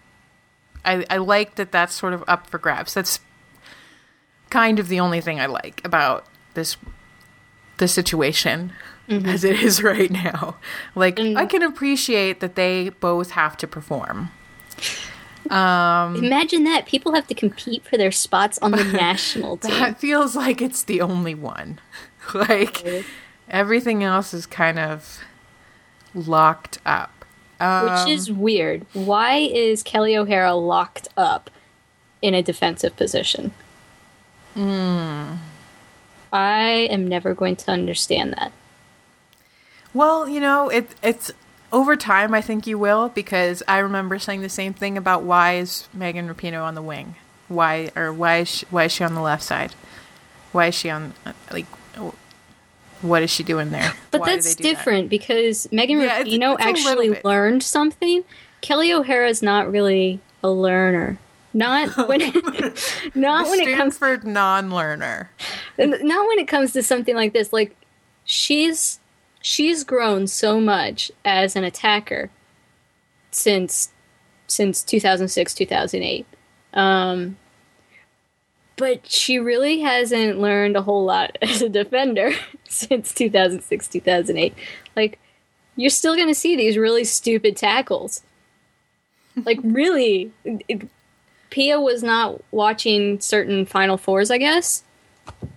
[0.85, 2.95] I I like that that's sort of up for grabs.
[2.95, 3.21] That's
[4.51, 6.77] kind of the only thing I like about this
[7.79, 8.73] the situation
[9.09, 10.57] as it is right now.
[10.95, 14.31] Like I can appreciate that they both have to perform.
[15.51, 19.79] Um, Imagine that people have to compete for their spots on the national team.
[19.79, 21.79] That feels like it's the only one.
[22.35, 23.05] like
[23.49, 25.21] everything else is kind of
[26.15, 27.25] locked up.
[27.59, 28.85] Um, Which is weird.
[28.93, 31.51] Why is Kelley O'Hara locked up
[32.21, 33.53] in a defensive position?
[36.33, 38.53] I am never going to understand that.
[39.95, 41.31] well, you know, it it's
[41.73, 42.35] over time.
[42.35, 46.29] I think you will because I remember saying the same thing about why is Megan
[46.29, 47.17] Rapinoe on the wing?
[47.49, 49.75] Why or why is she, why is she on the left side?
[50.53, 51.15] Why is she on
[51.53, 51.67] like?
[53.03, 53.93] What is she doing there?
[54.11, 54.69] But Why that's do that?
[54.69, 58.25] different because Megan Yeah, Rapinoe it's actually learned something.
[58.63, 61.19] Kelley O'Hara's not really a learner.
[61.53, 62.21] Not when
[63.15, 65.31] not when it comes Stanford non-learner.
[65.79, 67.75] not when it comes to something like this like
[68.25, 68.99] she's
[69.41, 72.31] she's grown so much as an attacker
[73.31, 73.91] since
[74.49, 76.27] since 2006 2008
[76.75, 77.37] um
[78.77, 82.33] but she really hasn't learned a whole lot as a defender
[82.69, 84.55] since 2006 2008
[84.95, 85.19] like
[85.77, 88.23] you're still going to see these really stupid tackles
[89.45, 90.89] like really it,
[91.49, 94.83] Pia was not watching certain final fours i guess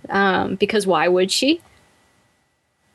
[0.10, 1.62] um, because why would she?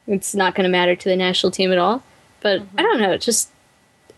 [0.06, 2.02] It's not going to matter to the national team at all.
[2.40, 3.16] But I don't know.
[3.16, 3.50] Just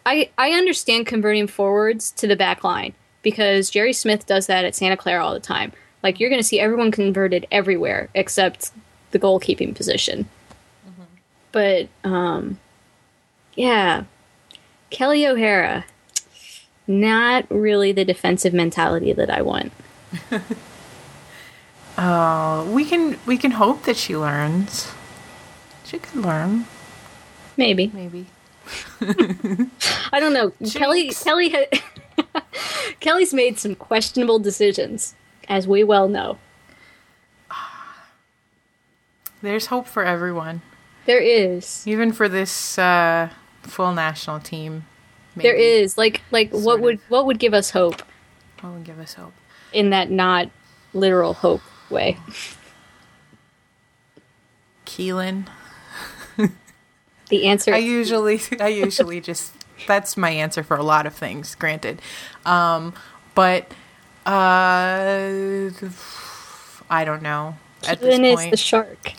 [0.05, 4.75] I I understand converting forwards to the back line because Jerry Smith does that at
[4.75, 5.73] Santa Clara all the time.
[6.03, 8.71] Like you're going to see everyone converted everywhere except
[9.11, 10.29] the goalkeeping position.
[11.53, 12.59] But um,
[13.55, 14.05] yeah,
[14.91, 15.87] Kelley O'Hara,
[16.87, 19.73] not really the defensive mentality that I want.
[21.97, 24.93] Oh, we can we can hope that she learns.
[25.85, 26.67] She could learn,
[27.57, 27.91] Maybe.
[27.95, 28.27] maybe.
[29.01, 30.53] I don't know.
[30.73, 32.43] Kelly Kelly ha-
[33.01, 35.15] Kelly's made some questionable decisions,
[35.49, 36.39] as we well know.
[39.43, 40.63] There's hope for everyone,
[41.05, 41.87] There is.
[41.87, 43.31] even for this uh,
[43.63, 44.87] full national team.
[45.37, 45.65] There maybe.
[45.65, 45.99] is.
[45.99, 46.81] Like like what of.
[46.81, 48.03] would what would give us hope
[48.63, 49.35] What would give us hope?
[49.73, 50.49] in that not
[50.95, 52.17] literal hope way?
[54.87, 55.47] Keelin.
[57.29, 59.53] The answer I usually I usually just
[59.89, 61.57] that's my answer for a lot of things.
[61.57, 62.01] Granted,
[62.45, 62.95] um,
[63.35, 63.73] but
[64.27, 65.71] uh,
[66.91, 67.57] I don't know.
[67.87, 69.13] At this Keelin is the shark.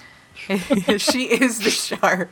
[0.98, 2.30] she is the shark,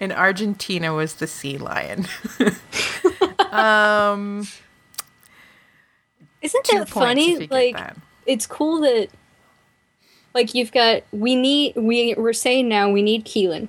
[0.00, 2.06] and Argentina was the sea lion.
[3.50, 4.46] um,
[6.42, 7.32] Isn't that funny?
[7.32, 7.96] if you get Like that.
[8.24, 9.08] it's cool that
[10.34, 13.68] like you've got we need we we're saying now we need Keelin.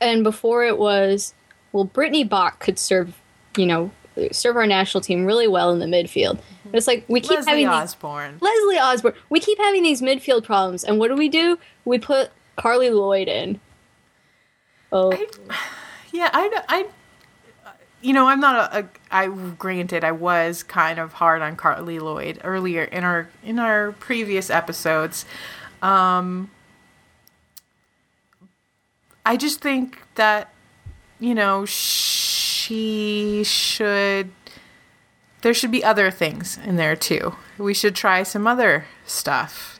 [0.00, 1.32] And before it was
[1.72, 3.14] well Brittany Bock could serve,
[3.56, 3.90] you know,
[4.32, 6.40] serve our national team really well in the midfield.
[6.72, 8.38] It's like we keep Leslie having these, Osborne.
[8.40, 9.14] Leslie Osborne.
[9.28, 11.58] We keep having these midfield problems and what do we do?
[11.84, 13.60] We put Carli Lloyd in.
[14.92, 15.12] Oh,
[16.12, 16.86] Yeah, I, I,
[18.00, 18.88] you know, I'm not a, a.
[19.10, 23.92] I granted, I was kind of hard on Carli Lloyd earlier in our in our
[23.92, 25.26] previous episodes.
[25.82, 26.50] Um,
[29.26, 30.52] I just think that,
[31.18, 34.30] you know, she should.
[35.46, 37.36] There should be other things in there too.
[37.56, 39.78] We should try some other stuff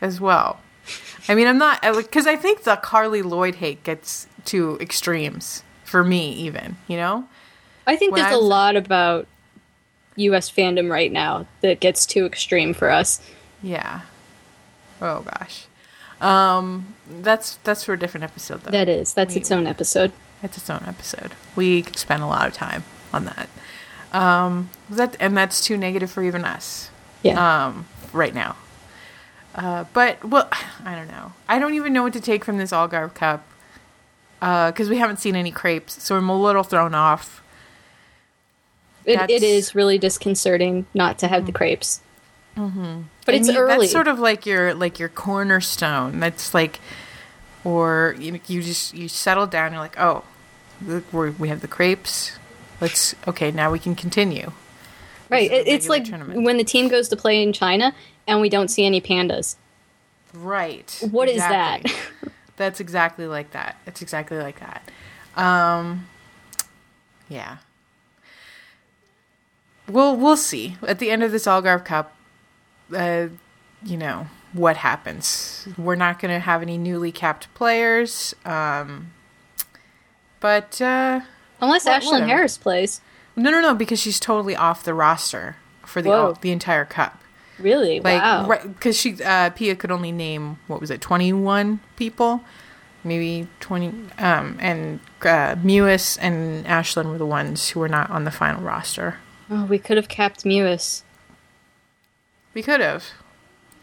[0.00, 0.60] as well.
[1.28, 6.02] I mean, I'm not because I think the Carli Lloyd hate gets to extremes for
[6.02, 7.28] me, even you know.
[7.86, 9.26] I think When there's I a lot about
[10.16, 10.50] U.S.
[10.50, 13.20] fandom right now that gets too extreme for us.
[13.62, 14.00] Yeah.
[15.02, 15.66] Oh gosh.
[16.22, 18.70] Um, that's that's for a different episode though.
[18.70, 19.12] That is.
[19.12, 20.12] That's We- its own episode.
[20.42, 21.32] It's its own episode.
[21.54, 23.50] We could spend a lot of time on that.
[24.12, 26.90] Um, that and that's too negative for even us.
[27.22, 27.66] Yeah.
[27.66, 28.56] Um, right now.
[29.54, 30.48] Uh, but well,
[30.84, 31.32] I don't know.
[31.48, 33.44] I don't even know what to take from this Algarve Cup.
[34.42, 37.42] Uh, because we haven't seen any crepes, so I'm a little thrown off.
[39.06, 42.00] it, it is really disconcerting not to have the crepes.
[42.54, 43.02] Mm-hmm.
[43.24, 43.78] But And it's you- early.
[43.86, 46.20] That's sort of like your like your cornerstone.
[46.20, 46.80] That's like,
[47.64, 49.72] or you you just you settle down.
[49.72, 50.22] You're like, oh,
[51.12, 52.38] we're, we have the crepes.
[52.80, 53.50] Let's okay.
[53.50, 54.52] Now we can continue.
[55.30, 55.50] right.
[55.50, 56.42] It, it's like tournament.
[56.42, 57.94] when the team goes to play in China
[58.26, 59.56] and we don't see any pandas.
[60.34, 60.98] Right.
[61.10, 61.92] What is exactly.
[61.92, 62.32] that?
[62.56, 63.76] That's exactly like that.
[63.86, 64.90] It's exactly like that.
[65.36, 66.06] Um,
[67.28, 67.58] yeah.
[69.88, 72.14] Well, we'll see at the end of this Algarve Cup.
[72.94, 73.28] Uh,
[73.82, 75.68] you know what happens.
[75.76, 78.34] We're not going to have any newly capped players.
[78.44, 79.12] Um,
[80.40, 81.20] but uh,
[81.60, 82.26] Unless Well, Ashlyn whatever.
[82.26, 83.00] Harris plays.
[83.36, 86.36] no, no, no, because she's totally off the roster for the Whoa.
[86.40, 87.22] the entire cup.
[87.58, 88.00] Really?
[88.00, 88.46] Like, wow.
[88.46, 92.42] right, because she uh, Pia could only name what was it, twenty one people,
[93.02, 93.88] maybe twenty.
[94.18, 98.62] Um, and uh, Mewis and Ashlyn were the ones who were not on the final
[98.62, 99.18] roster.
[99.48, 101.02] Oh, we could have capped Mewis.
[102.52, 103.04] We could have,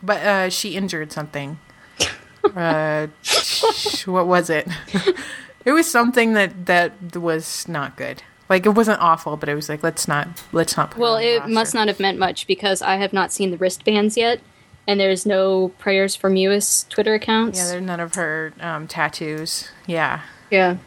[0.03, 1.59] but uh, she injured something.
[2.55, 4.67] uh, sh- what was it?
[5.65, 8.23] it was something that that was not good.
[8.49, 10.97] Like it wasn't awful, but it was like let's not let's not.
[10.97, 14.17] Well, on it must not have meant much because I have not seen the wristbands
[14.17, 14.41] yet,
[14.87, 17.57] and there's no prayers for Mewis Twitter accounts.
[17.57, 19.71] Yeah, there's none of her um, tattoos.
[19.87, 20.21] Yeah,
[20.51, 20.77] yeah.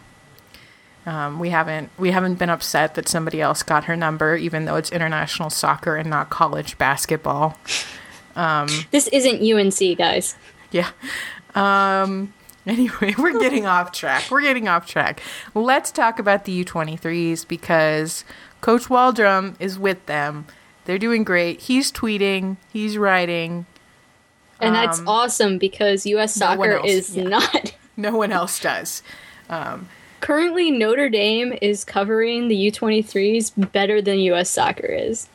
[1.06, 4.76] Um, we haven't we haven't been upset that somebody else got her number, even though
[4.76, 7.58] it's international soccer and not college basketball.
[8.90, 10.36] This isn't UNC, guys.
[10.70, 10.90] Yeah.
[11.54, 12.34] Um,
[12.70, 14.30] anyway, we're getting off track.
[14.30, 15.20] We're getting off track.
[15.54, 18.24] Let's talk about the U23s because
[18.60, 20.46] Coach Waldrum is with them.
[20.84, 21.60] They're doing great.
[21.62, 22.56] He's tweeting.
[22.72, 23.66] He's writing.
[24.60, 27.24] And that's Um, awesome because US no soccer else, is yeah.
[27.24, 27.74] not.
[27.98, 29.02] No one else does.
[30.20, 35.28] Currently, Notre Dame is covering the U23s better than US soccer is.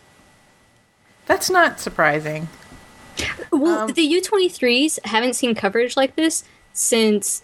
[1.26, 2.50] That's not surprising.
[3.52, 7.44] Well, Um, the U23s haven't seen coverage like this since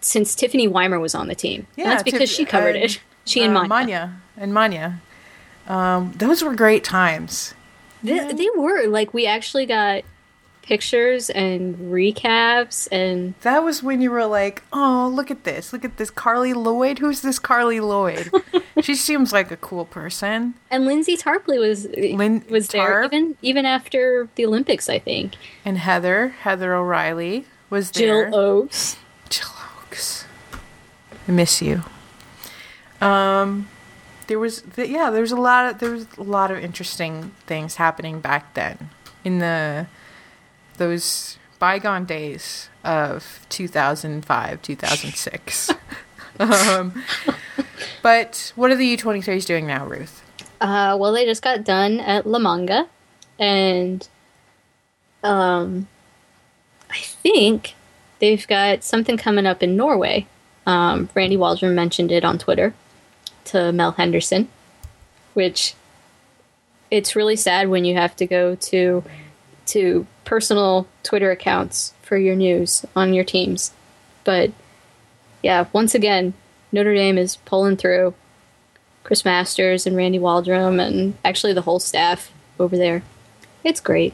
[0.00, 1.66] since Tiffany Weimer was on the team.
[1.76, 3.00] And that's because Tiff- she covered it.
[3.28, 3.68] She and uh, Manya.
[3.68, 5.00] Manya and Manya.
[5.66, 7.54] Um, those were great times.
[8.04, 10.04] They, they were like we actually got
[10.62, 15.72] pictures and recaps and That was when you were like, "Oh, look at this!
[15.72, 17.00] Look at this Carli Lloyd.
[17.00, 18.30] Who's this Carli Lloyd?
[18.80, 23.12] she seems like a cool person." and Lindsay Tarpley was Lin- was there Tarp?
[23.12, 25.34] even even after the Olympics, I think.
[25.64, 28.30] And Heather, Heather O'Reilly, was Jill there.
[28.34, 28.96] Oakes.
[29.28, 29.48] Jill
[29.82, 30.24] Oakes.
[31.28, 31.82] I miss you.
[33.00, 33.68] Um,
[34.26, 37.32] there was th- yeah, there was a lot of there was a lot of interesting
[37.46, 38.90] things happening back then
[39.24, 39.86] in the
[40.78, 45.70] those bygone days of 2005, 2006.
[46.38, 47.02] um,
[48.02, 50.22] but what are the U23s doing now, Ruth?
[50.60, 52.88] Uh, well, they just got done at La Manga,
[53.38, 54.06] and
[55.22, 55.88] um,
[56.96, 57.74] I think
[58.20, 60.26] they've got something coming up in Norway.
[60.64, 62.74] Um, Randy Waldrum mentioned it on Twitter
[63.46, 64.48] to Mel Henderson,
[65.34, 65.74] which
[66.90, 69.04] it's really sad when you have to go to
[69.66, 73.72] to personal Twitter accounts for your news on your teams.
[74.24, 74.52] But
[75.42, 76.34] yeah, once again,
[76.72, 78.14] Notre Dame is pulling through.
[79.02, 83.04] Chris Masters and Randy Waldrum and actually the whole staff over there.
[83.62, 84.12] It's great.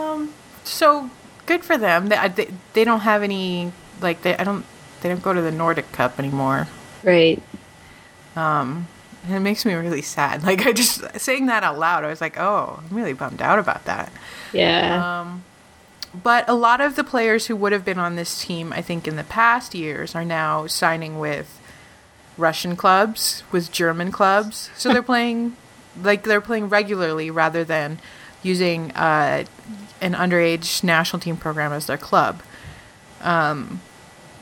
[0.00, 0.32] Um.
[0.64, 1.10] So
[1.46, 2.08] good for them.
[2.08, 4.64] They, they they don't have any like they I don't
[5.00, 6.68] they don't go to the Nordic Cup anymore.
[7.02, 7.42] Right.
[8.36, 8.88] Um.
[9.26, 10.42] And it makes me really sad.
[10.50, 13.58] Like I just saying that out loud, I was like, oh, I'm really bummed out
[13.58, 14.10] about that.
[14.52, 15.20] Yeah.
[15.20, 15.44] Um.
[16.22, 19.06] but a lot of the players who would have been on this team, I think,
[19.06, 21.60] in the past years, are now signing with
[22.38, 24.70] Russian clubs, with German clubs.
[24.76, 25.56] So they're playing
[26.02, 27.98] like they're playing regularly rather than
[28.42, 29.44] using uh,
[30.00, 32.42] an underage national team program as their club.
[33.20, 33.80] Um,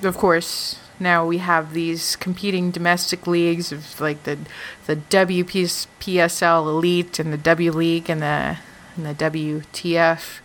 [0.02, 4.38] of course, now we have these competing domestic leagues of like the
[4.86, 8.58] the WPSL Elite and the W League and the
[8.96, 10.40] and the WTF.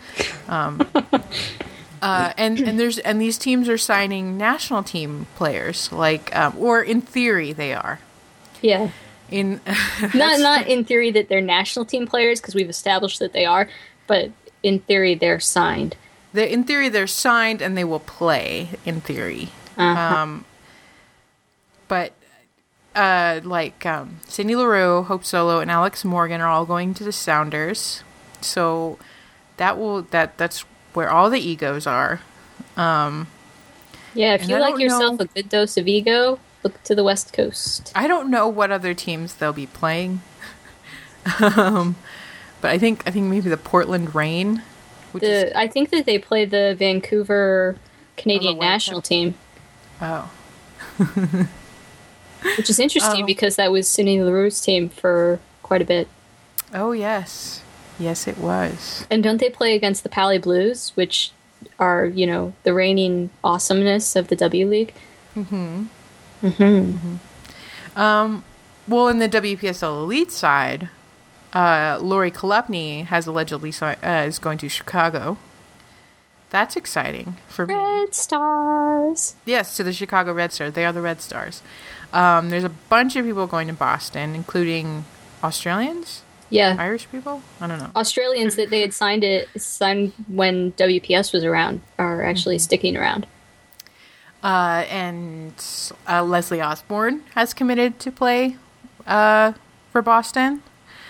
[0.48, 0.88] Um,
[2.02, 6.82] uh, and and there's and these teams are signing national team players, like um, or
[6.82, 8.00] in theory they are.
[8.62, 8.90] Yeah.
[9.34, 9.60] In
[10.14, 13.68] not not in theory that they're national team players because we've established that they are,
[14.06, 14.30] but
[14.62, 15.96] in theory they're signed.
[16.34, 19.50] they in theory they're signed and they will play in theory.
[19.76, 20.16] Uh-huh.
[20.18, 20.46] Um,
[21.88, 22.14] but
[22.96, 27.12] uh, like um, Sydney Leroux, Hope Solo, and Alex Morgan are all going to the
[27.12, 28.04] Sounders,
[28.40, 29.00] so
[29.58, 30.60] that will that that's
[30.94, 32.22] where all the egos are.
[32.78, 33.28] Um,
[34.14, 37.04] Yeah, if you I like yourself know- a good dose of ego, look to the
[37.04, 37.92] West Coast.
[37.96, 40.22] I don't know what other teams they'll be playing,
[41.42, 41.96] um,
[42.62, 44.62] but I think I think maybe the Portland Rain,
[45.12, 47.78] which is The I think that they play the Vancouver
[48.18, 48.88] Canadian Wildcats.
[48.88, 49.36] national team,
[50.02, 50.32] oh
[52.58, 53.26] which is interesting Oh.
[53.26, 56.08] because that was Sydney Leroux's team for quite a bit.
[56.74, 57.62] oh yes
[58.00, 61.32] yes it was And don't they play against the Pali Blues, which
[61.80, 64.94] are, you know, the reigning awesomeness of the W League?
[67.96, 68.44] Um,
[68.88, 70.90] well, in the WPSL Elite side,
[71.54, 75.38] uh, Lori Chalupny has allegedly si- uh, is going to Chicago.
[76.50, 77.74] That's exciting for me.
[77.76, 79.36] Red Stars.
[79.46, 80.74] Yes, to the Chicago Red Stars.
[80.74, 81.62] They are the Red Stars.
[82.12, 85.06] Um, there's a bunch of people going to Boston, including
[85.44, 86.76] Australians, Yeah.
[86.78, 87.42] Irish people.
[87.60, 87.90] I don't know.
[87.96, 93.26] Australians that they had signed it signed when WPS was around are actually sticking around.
[94.44, 95.54] Uh, and
[96.08, 98.58] uh, Leslie Osborne has committed to play
[99.08, 99.54] uh,
[99.92, 100.62] for Boston.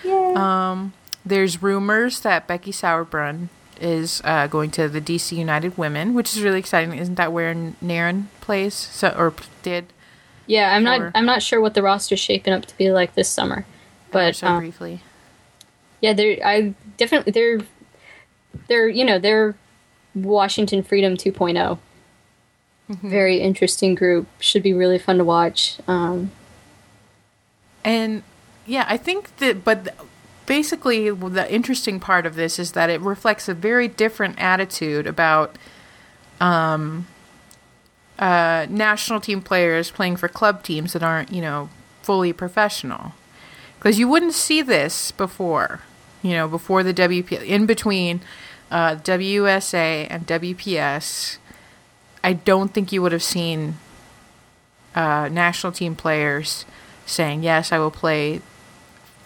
[0.06, 0.92] Um,
[1.24, 3.48] there's rumors that Becky Sauerbrunn
[3.80, 6.96] is uh, going to the DC United Women, which is really exciting.
[6.96, 8.74] Isn't that where Naren plays?
[8.74, 9.86] So or did
[10.46, 11.12] Yeah, I'm not Sure.
[11.14, 13.66] I'm not sure what the roster's shaping up to be like this summer.
[14.10, 15.02] But so um, briefly?
[16.00, 17.60] yeah, they're I definitely they're
[18.68, 19.56] they're you know, they're
[20.14, 21.78] Washington Freedom 2.0.
[22.88, 24.26] Very interesting group.
[24.40, 25.78] Should be really fun to watch.
[25.88, 26.30] Um,
[27.84, 28.22] And
[28.66, 29.94] yeah, I think that, but
[30.46, 35.56] basically, the interesting part of this is that it reflects a very different attitude about
[36.40, 37.06] um,
[38.18, 41.68] uh, national team players playing for club teams that aren't, you know,
[42.02, 43.12] fully professional.
[43.78, 45.80] Because you wouldn't see this before,
[46.22, 48.20] you know, before the WP, in between
[48.70, 51.38] uh, WSA and WPS.
[52.24, 53.76] I don't think you would have seen
[54.94, 56.64] uh, national team players
[57.04, 58.40] saying, "Yes, I will play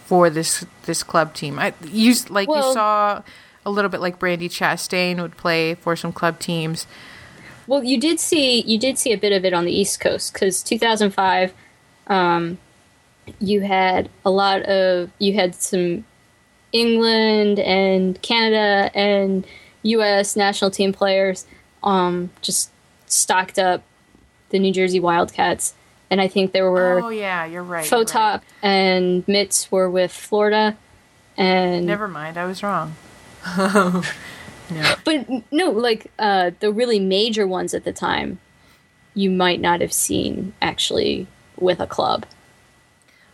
[0.05, 3.23] for this this club team." I you like Well- you saw
[3.65, 6.87] a little bit like Brandy Chastain would play for some club teams.
[7.69, 10.33] Well, you did see you did see a bit of it on the East Coast
[10.33, 11.53] because 2005,
[12.09, 12.59] um,
[13.39, 16.05] you had a lot of you had some
[16.73, 19.47] England and Canada and
[19.83, 20.35] U.S.
[20.35, 21.47] national team players
[21.83, 22.71] um, just
[23.09, 23.83] stocked up
[24.51, 25.75] the New Jersey Wildcats,
[26.11, 27.87] and I think there were oh yeah, you're right.
[27.87, 28.43] Fotop right.
[28.63, 30.77] and Mitz were with Florida,
[31.37, 32.95] and Never mind, I was wrong.
[34.71, 34.95] No.
[35.05, 38.39] But no, like uh, the really major ones at the time,
[39.15, 41.27] you might not have seen actually
[41.59, 42.27] with a club.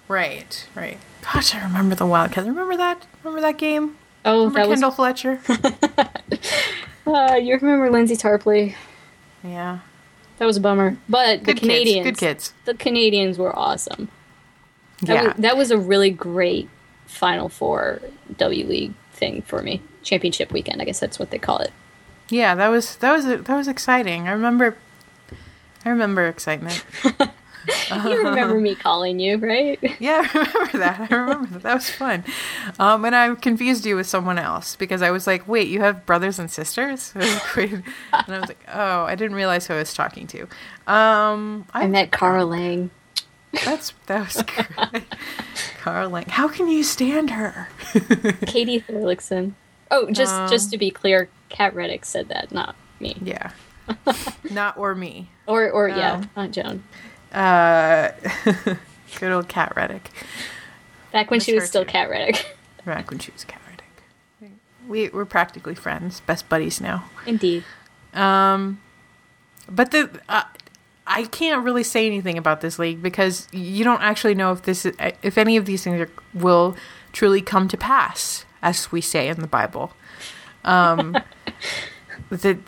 [0.06, 0.98] Right, right.
[1.22, 2.46] Gosh, I remember the Wildcats.
[2.46, 3.04] Remember that?
[3.24, 3.96] Remember that game?
[4.24, 4.76] Oh, Remember that was.
[4.76, 5.40] Kendall Fletcher?
[7.06, 8.74] Uh, you remember Lindsay Tarpley?
[9.44, 9.80] Yeah.
[10.38, 10.96] That was a bummer.
[11.08, 12.18] But the Canadians, kids.
[12.20, 12.54] Good kids.
[12.64, 14.08] the Canadians were awesome.
[15.02, 15.22] That, Yeah.
[15.28, 16.68] was, that was a really great
[17.06, 18.00] Final Four
[18.36, 19.80] W League thing for me.
[20.02, 21.70] Championship weekend, I guess that's what they call it.
[22.30, 24.26] Yeah, that was that was that was exciting.
[24.28, 24.76] I remember.
[25.84, 26.84] I remember excitement.
[28.04, 29.78] You remember me calling you, right?
[30.00, 31.12] Yeah, I remember that.
[31.12, 31.62] I remember that.
[31.62, 32.24] That was fun.
[32.78, 36.04] Um, and I confused you with someone else because I was like, "Wait, you have
[36.06, 37.82] brothers and sisters?" I was like, "Wait." and
[38.28, 40.42] I was like, "Oh, I didn't realize who I was talking to."
[40.86, 42.90] Um, I, I met Kara Lang.
[43.64, 44.42] That's that was
[44.92, 45.04] great.
[45.80, 46.24] Carl Lang.
[46.28, 47.68] How can you stand her?
[48.46, 49.52] Katie Thorlakson.
[49.90, 53.16] Oh, just Um, just to be clear, Cat Reddick said that, not me.
[53.22, 53.52] Yeah,
[54.50, 55.28] not or me.
[55.46, 56.28] Or or yeah, Oh.
[56.42, 56.82] not Joan.
[57.34, 58.12] Uh,
[59.18, 60.10] good old Cat Reddick.
[61.12, 62.56] Back when Miss she was still Cat Reddick.
[62.86, 64.54] Back when she was Cat Reddick.
[64.86, 67.10] We we're practically friends, best buddies now.
[67.26, 67.64] Indeed.
[68.12, 68.80] Um,
[69.68, 70.44] but the uh,
[71.06, 74.86] I can't really say anything about this league because you don't actually know if this
[74.86, 76.76] is, if any of these things are, will
[77.12, 79.92] truly come to pass, as we say in the Bible.
[80.64, 81.16] Um,
[82.30, 82.58] the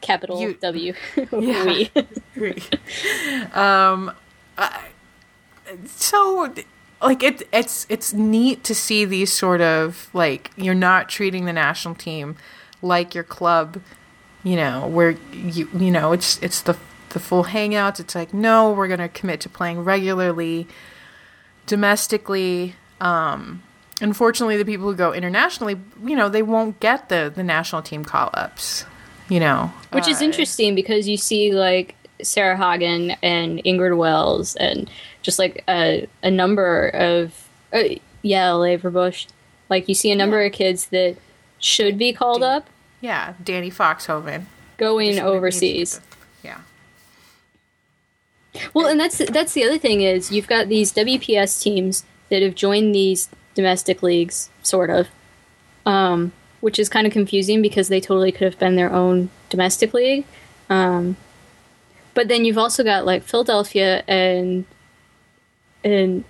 [0.00, 0.94] Capital You- W.
[1.32, 1.64] Yeah.
[2.36, 2.54] We.
[3.52, 4.12] um,
[4.56, 4.88] I-
[5.86, 6.52] so
[7.02, 11.52] like it it's it's neat to see these sort of like you're not treating the
[11.52, 12.36] national team
[12.80, 13.80] like your club,
[14.42, 16.76] you know, where you you know it's it's the
[17.10, 18.00] the full hangouts.
[18.00, 20.66] It's like no, we're gonna commit to playing regularly,
[21.66, 22.74] domestically.
[23.00, 23.62] Um,
[24.00, 28.04] unfortunately, the people who go internationally, you know, they won't get the the national team
[28.04, 28.84] call ups.
[29.28, 34.56] You know, Which is Uh, interesting because you see like Sarah Hagen and Ingrid Wells
[34.56, 34.90] and
[35.22, 37.82] just like a, a number of uh,
[38.22, 39.26] yeah, Leverbush.
[39.68, 41.16] Like you see a number of kids that
[41.58, 42.68] should be called up
[43.02, 44.46] Yeah, Dani Foxhoven.
[44.78, 46.00] going Just needs to overseas.
[46.42, 46.58] Yeah.
[48.74, 52.54] Well, and that's that's the other thing is you've got these WPS teams that have
[52.54, 55.08] joined these domestic leagues, sort of,
[55.86, 59.94] um, which is kind of confusing because they totally could have been their own domestic
[59.94, 60.24] league.
[60.68, 61.16] Um,
[62.14, 64.64] but then you've also got like Philadelphia and
[65.84, 66.24] and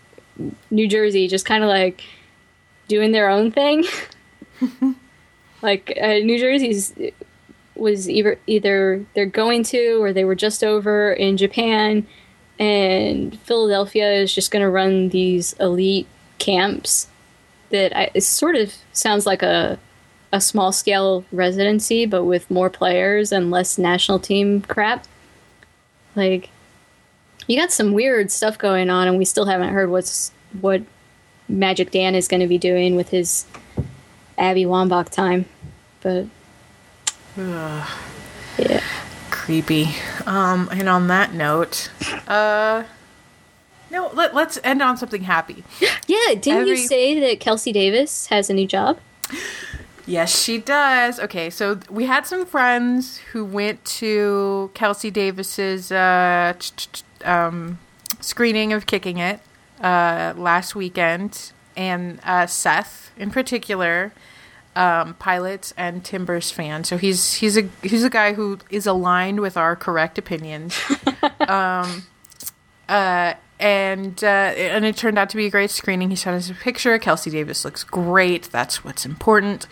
[0.71, 2.03] New Jersey just kind of like
[2.89, 3.85] doing their own thing.
[5.63, 6.95] like uh, New Jersey's
[7.75, 12.07] was either either they're going to or they were just over in Japan
[12.59, 16.09] and Philadelphia is just going to run these elite
[16.39, 17.09] camps
[17.71, 19.79] that I, it sort of sounds like a
[20.33, 25.07] a small scale residency but with more players and less national team crap
[26.15, 26.51] like
[27.47, 30.83] you got some weird stuff going on and we still haven't heard what's what
[31.51, 33.47] Magic Dan is going to be doing with his
[34.37, 35.47] Abby Wambach time
[36.03, 36.27] but
[37.39, 37.89] Ugh,
[38.59, 38.83] yeah
[39.49, 39.89] creepy.
[40.27, 41.89] Um, and on that note,
[42.29, 42.85] uh,
[43.91, 45.65] no, let, let's end on something happy.
[46.07, 48.99] Yeah, didn't you say that Kelsey Davis has a new job?
[50.09, 51.21] Yes, she does.
[51.21, 56.55] Okay, so we had some friends who went to Kelsey Davis's uh,
[57.25, 57.79] um,
[58.19, 59.41] screening of Kicking It
[59.83, 64.13] uh, last weekend, and uh, Seth in particular,
[64.75, 66.85] um, Pilots and Timbers fan.
[66.85, 70.75] So he's he's a he's a guy who is aligned with our correct opinions.
[71.41, 72.07] um,
[72.89, 76.11] uh, and uh, and it turned out to be a great screening.
[76.11, 76.99] He sent us a picture.
[76.99, 78.45] Kelsey Davis looks great.
[78.51, 79.67] That's what's important.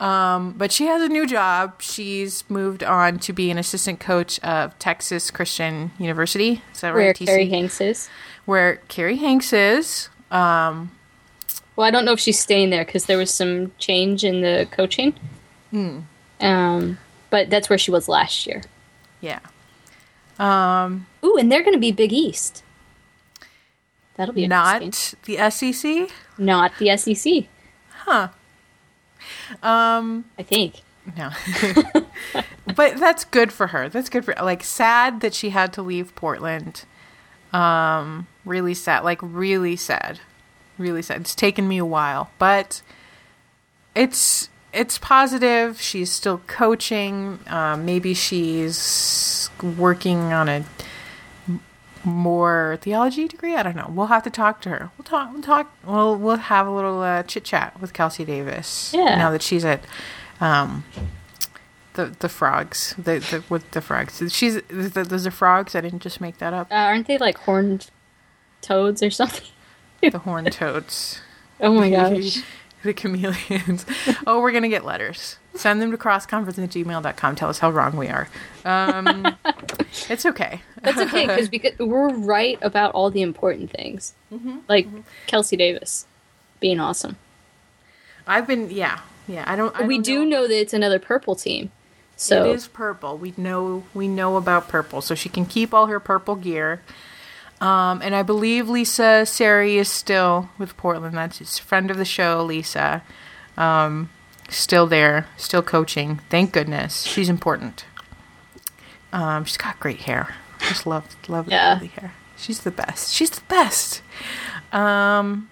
[0.00, 1.82] Um, but she has a new job.
[1.82, 6.62] She's moved on to be an assistant coach of Texas Christian University.
[6.72, 7.16] Is that Where right?
[7.16, 7.26] TC?
[7.26, 8.08] Kerri Hanks is.
[8.44, 10.08] Where Kerri Hanks is.
[10.30, 10.92] Um,
[11.74, 14.68] Well, I don't know if she's staying there because there was some change in the
[14.70, 15.14] coaching.
[15.70, 16.00] Hmm.
[16.40, 16.98] Um,
[17.30, 18.62] but that's where she was last year.
[19.20, 19.40] yeah.
[20.38, 22.62] Um, Ooh, and they're going to be Big East.
[24.18, 26.10] That'll be not the SEC.
[26.36, 27.44] not the SEC.
[27.90, 28.28] Huh.
[29.62, 30.82] Um, I think.
[31.16, 31.30] No.
[32.74, 33.88] but that's good for her.
[33.88, 36.84] That's good for like sad that she had to leave Portland.
[37.52, 39.04] Um really sad.
[39.04, 40.18] Like really sad.
[40.76, 41.20] Really sad.
[41.20, 42.82] It's taken me a while, but
[43.94, 45.80] it's it's positive.
[45.80, 47.38] She's still coaching.
[47.46, 50.64] Um, maybe she's working on a
[52.08, 53.54] more theology degree.
[53.54, 53.90] I don't know.
[53.94, 54.90] We'll have to talk to her.
[54.98, 55.32] We'll talk.
[55.32, 55.72] We'll talk.
[55.84, 58.92] We'll we'll have a little uh, chit chat with Kelsey Davis.
[58.94, 59.16] Yeah.
[59.16, 59.84] Now that she's at
[60.40, 60.84] um,
[61.94, 62.94] the the frogs.
[62.96, 64.22] The, the with the frogs.
[64.32, 65.74] She's the, those are frogs.
[65.74, 66.70] I didn't just make that up.
[66.70, 67.90] Uh, aren't they like horned
[68.60, 69.46] toads or something?
[70.00, 71.20] The horned toads.
[71.60, 72.44] Oh my gosh.
[72.88, 73.86] The chameleons.
[74.26, 75.36] oh, we're gonna get letters.
[75.54, 77.34] Send them to crossconference at gmail.com.
[77.36, 78.28] Tell us how wrong we are.
[78.64, 79.36] Um,
[80.08, 80.60] it's okay.
[80.82, 84.58] That's okay because because we're right about all the important things, Mm-hmm.
[84.68, 84.86] like
[85.26, 86.06] Kelsey Davis
[86.60, 87.16] being awesome.
[88.26, 89.44] I've been yeah yeah.
[89.46, 89.74] I don't.
[89.78, 91.70] I we don't do know that it's another purple team,
[92.16, 93.16] so it is purple.
[93.16, 96.82] We know we know about purple, so she can keep all her purple gear.
[97.60, 101.16] Um, and I believe Lisa Sari is still with Portland.
[101.16, 103.02] That's his friend of the show, Lisa.
[103.56, 104.10] Um,
[104.48, 106.20] still there, still coaching.
[106.30, 107.02] Thank goodness.
[107.02, 107.84] She's important.
[109.12, 110.36] Um, she's got great hair.
[110.60, 111.76] Just love love Yeah.
[111.80, 112.12] the hair.
[112.36, 113.12] She's the best.
[113.12, 114.02] She's the best.
[114.72, 115.50] Um,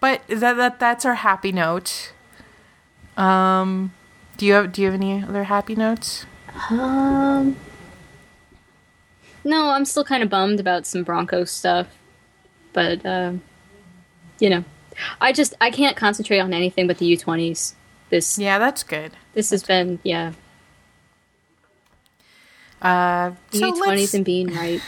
[0.00, 2.12] but that that that's our happy note.
[3.16, 3.92] Um,
[4.36, 6.26] do you have do you have any other happy notes?
[6.70, 7.56] Um,
[9.44, 11.86] no, I'm still kind of bummed about some Broncos stuff,
[12.72, 13.42] but um,
[14.38, 14.64] you know,
[15.20, 17.74] I just I can't concentrate on anything but the U twenties.
[18.10, 19.12] This Yeah, that's good.
[19.34, 20.32] this has been yeah
[22.80, 24.80] Uh, so U twenties and being right.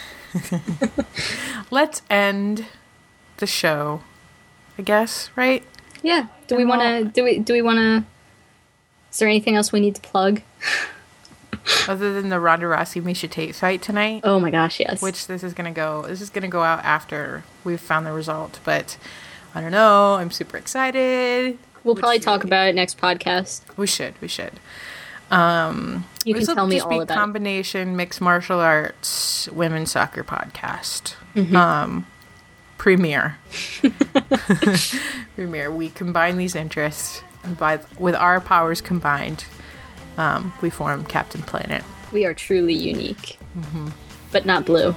[1.70, 2.66] let's end
[3.38, 4.02] the show.
[4.76, 5.62] I guess, right?
[6.02, 6.26] Yeah.
[6.48, 7.04] Do we want to?
[7.04, 7.38] Do we?
[7.38, 8.04] Do we want to?
[9.12, 10.42] Is there anything else we need to plug?
[11.88, 15.00] Other than the Ronda Rousey Miesha Tate fight tonight, Oh my gosh, yes.
[15.00, 16.02] which this is gonna go.
[16.06, 18.96] This is gonna go out after we've found the result, but
[19.54, 20.14] I don't know.
[20.14, 21.58] I'm super excited.
[21.82, 23.62] we'll Which probably talk really- about it next podcast.
[23.76, 24.14] We should.
[24.20, 24.52] We should.
[25.30, 27.14] Um, You can tell me all be about it.
[27.16, 31.14] combination mixed martial arts women's soccer podcast.
[31.34, 31.56] Mm-hmm.
[31.56, 32.06] Um,
[32.78, 33.38] premiere.
[35.34, 35.70] premiere.
[35.70, 37.22] We combine these interests,
[37.58, 39.44] by with our powers combined,
[40.18, 41.82] um, we form Captain Planet.
[42.12, 43.88] We are truly unique, Mm-hmm.
[44.32, 44.94] but not blue.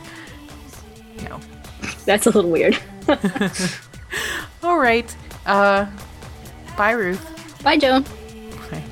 [1.24, 1.40] No.
[2.06, 2.78] That's a little weird.
[4.64, 5.16] All right.
[5.46, 5.86] Uh,
[6.78, 7.62] bye, Ruth.
[7.64, 8.04] Bye, Joan.
[8.72, 8.84] Bye.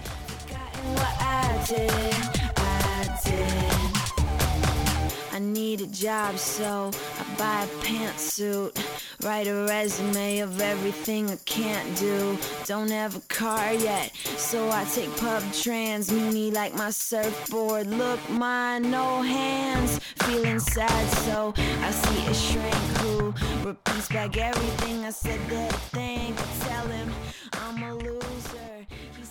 [5.46, 8.78] need a job, so I buy a pantsuit.
[9.24, 12.38] Write a resume of everything I can't do.
[12.66, 16.12] Don't have a car yet, so I take pub trans.
[16.12, 17.88] Muni like my surfboard.
[17.88, 20.00] Look, mine, no hands.
[20.24, 23.34] Feeling sad, so I see a shrink who
[23.68, 26.36] repeats back everything I said that thing.
[26.62, 27.12] Tell him
[27.54, 28.86] I'm a loser.
[29.18, 29.25] He